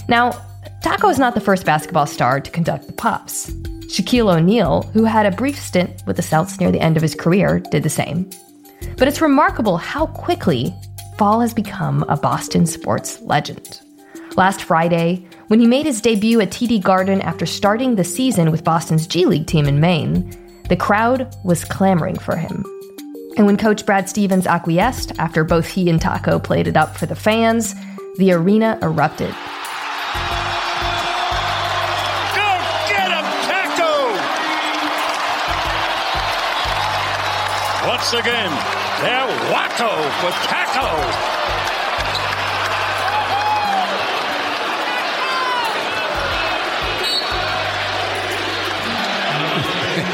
Now, 0.08 0.40
Taco 0.84 1.08
is 1.08 1.18
not 1.18 1.34
the 1.34 1.40
first 1.40 1.64
basketball 1.64 2.04
star 2.04 2.40
to 2.40 2.50
conduct 2.50 2.86
the 2.86 2.92
Pops. 2.92 3.50
Shaquille 3.88 4.36
O'Neal, 4.36 4.82
who 4.92 5.04
had 5.04 5.24
a 5.24 5.34
brief 5.34 5.58
stint 5.58 6.02
with 6.06 6.16
the 6.16 6.22
Celts 6.22 6.60
near 6.60 6.70
the 6.70 6.82
end 6.82 6.98
of 6.98 7.02
his 7.02 7.14
career, 7.14 7.60
did 7.70 7.82
the 7.82 7.88
same. 7.88 8.28
But 8.98 9.08
it's 9.08 9.22
remarkable 9.22 9.78
how 9.78 10.08
quickly 10.08 10.74
Fall 11.16 11.40
has 11.40 11.54
become 11.54 12.02
a 12.02 12.18
Boston 12.18 12.66
sports 12.66 13.18
legend. 13.22 13.80
Last 14.36 14.60
Friday, 14.60 15.26
when 15.46 15.58
he 15.58 15.66
made 15.66 15.86
his 15.86 16.02
debut 16.02 16.42
at 16.42 16.50
TD 16.50 16.82
Garden 16.82 17.22
after 17.22 17.46
starting 17.46 17.94
the 17.94 18.04
season 18.04 18.50
with 18.50 18.62
Boston's 18.62 19.06
G 19.06 19.24
League 19.24 19.46
team 19.46 19.66
in 19.66 19.80
Maine, 19.80 20.36
the 20.68 20.76
crowd 20.76 21.34
was 21.44 21.64
clamoring 21.64 22.18
for 22.18 22.36
him. 22.36 22.62
And 23.38 23.46
when 23.46 23.56
coach 23.56 23.86
Brad 23.86 24.10
Stevens 24.10 24.46
acquiesced 24.46 25.18
after 25.18 25.44
both 25.44 25.66
he 25.66 25.88
and 25.88 25.98
Taco 25.98 26.38
played 26.38 26.68
it 26.68 26.76
up 26.76 26.94
for 26.94 27.06
the 27.06 27.16
fans, 27.16 27.74
the 28.18 28.32
arena 28.32 28.78
erupted. 28.82 29.34
Once 38.04 38.20
again. 38.20 38.50
They're 39.00 39.26
wacko 39.50 39.88
for 40.20 40.30
taco. 40.44 40.88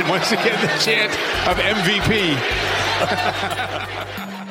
once 0.08 0.30
again, 0.30 0.60
the 0.60 0.68
chant 0.78 1.12
of 1.48 1.56
MVP. 1.58 2.38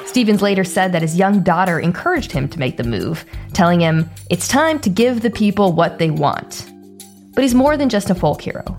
Stevens 0.08 0.42
later 0.42 0.66
said 0.66 0.92
that 0.92 1.02
his 1.02 1.16
young 1.16 1.42
daughter 1.42 1.80
encouraged 1.80 2.34
him 2.34 2.50
to 2.50 2.60
make 2.60 2.76
the 2.76 2.84
move, 2.84 3.24
telling 3.54 3.80
him, 3.80 4.10
It's 4.30 4.50
time 4.50 4.80
to 4.80 4.90
give 4.90 5.22
the 5.22 5.30
people 5.30 5.72
what 5.72 5.98
they 5.98 6.10
want. 6.10 6.70
But 7.36 7.46
he's 7.46 7.56
more 7.56 7.78
than 7.78 7.88
just 7.88 8.10
a 8.10 8.16
folk 8.16 8.42
hero. 8.42 8.78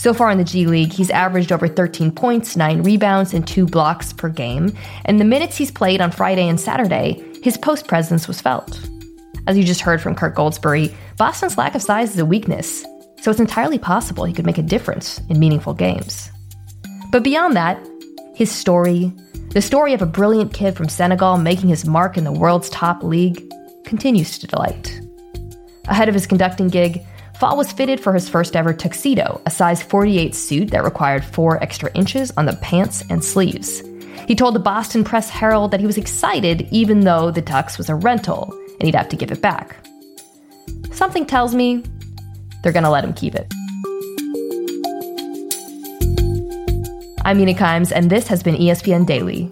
So 0.00 0.14
far 0.14 0.30
in 0.30 0.38
the 0.38 0.44
G 0.44 0.64
League, 0.64 0.94
he's 0.94 1.10
averaged 1.10 1.52
over 1.52 1.68
13 1.68 2.10
points, 2.10 2.56
9 2.56 2.82
rebounds, 2.82 3.34
and 3.34 3.46
2 3.46 3.66
blocks 3.66 4.14
per 4.14 4.30
game. 4.30 4.72
And 5.04 5.20
the 5.20 5.26
minutes 5.26 5.58
he's 5.58 5.70
played 5.70 6.00
on 6.00 6.10
Friday 6.10 6.48
and 6.48 6.58
Saturday, 6.58 7.22
his 7.42 7.58
post 7.58 7.86
presence 7.86 8.26
was 8.26 8.40
felt. 8.40 8.80
As 9.46 9.58
you 9.58 9.62
just 9.62 9.82
heard 9.82 10.00
from 10.00 10.14
Kirk 10.14 10.34
Goldsberry, 10.34 10.94
Boston's 11.18 11.58
lack 11.58 11.74
of 11.74 11.82
size 11.82 12.14
is 12.14 12.18
a 12.18 12.24
weakness, 12.24 12.82
so 13.20 13.30
it's 13.30 13.40
entirely 13.40 13.78
possible 13.78 14.24
he 14.24 14.32
could 14.32 14.46
make 14.46 14.56
a 14.56 14.62
difference 14.62 15.20
in 15.28 15.38
meaningful 15.38 15.74
games. 15.74 16.30
But 17.12 17.22
beyond 17.22 17.54
that, 17.56 17.78
his 18.34 18.50
story, 18.50 19.12
the 19.50 19.60
story 19.60 19.92
of 19.92 20.00
a 20.00 20.06
brilliant 20.06 20.54
kid 20.54 20.78
from 20.78 20.88
Senegal 20.88 21.36
making 21.36 21.68
his 21.68 21.84
mark 21.84 22.16
in 22.16 22.24
the 22.24 22.32
world's 22.32 22.70
top 22.70 23.02
league, 23.02 23.52
continues 23.84 24.38
to 24.38 24.46
delight. 24.46 24.98
Ahead 25.88 26.08
of 26.08 26.14
his 26.14 26.26
conducting 26.26 26.68
gig, 26.68 27.04
Fall 27.40 27.56
was 27.56 27.72
fitted 27.72 28.00
for 28.00 28.12
his 28.12 28.28
first 28.28 28.54
ever 28.54 28.74
tuxedo, 28.74 29.40
a 29.46 29.50
size 29.50 29.82
48 29.82 30.34
suit 30.34 30.70
that 30.72 30.84
required 30.84 31.24
four 31.24 31.60
extra 31.62 31.90
inches 31.94 32.30
on 32.36 32.44
the 32.44 32.52
pants 32.56 33.02
and 33.08 33.24
sleeves. 33.24 33.82
He 34.28 34.34
told 34.34 34.54
the 34.54 34.60
Boston 34.60 35.04
Press 35.04 35.30
Herald 35.30 35.70
that 35.70 35.80
he 35.80 35.86
was 35.86 35.96
excited 35.96 36.68
even 36.70 37.00
though 37.00 37.30
the 37.30 37.40
tux 37.40 37.78
was 37.78 37.88
a 37.88 37.94
rental 37.94 38.52
and 38.78 38.82
he'd 38.82 38.94
have 38.94 39.08
to 39.08 39.16
give 39.16 39.32
it 39.32 39.40
back. 39.40 39.76
Something 40.92 41.24
tells 41.24 41.54
me 41.54 41.82
they're 42.62 42.72
gonna 42.72 42.90
let 42.90 43.04
him 43.04 43.14
keep 43.14 43.34
it. 43.34 43.50
I'm 47.24 47.38
Mina 47.38 47.54
Kimes, 47.54 47.90
and 47.90 48.10
this 48.10 48.28
has 48.28 48.42
been 48.42 48.56
ESPN 48.56 49.06
Daily. 49.06 49.48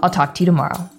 I'll 0.00 0.10
talk 0.10 0.34
to 0.34 0.42
you 0.42 0.46
tomorrow. 0.46 0.90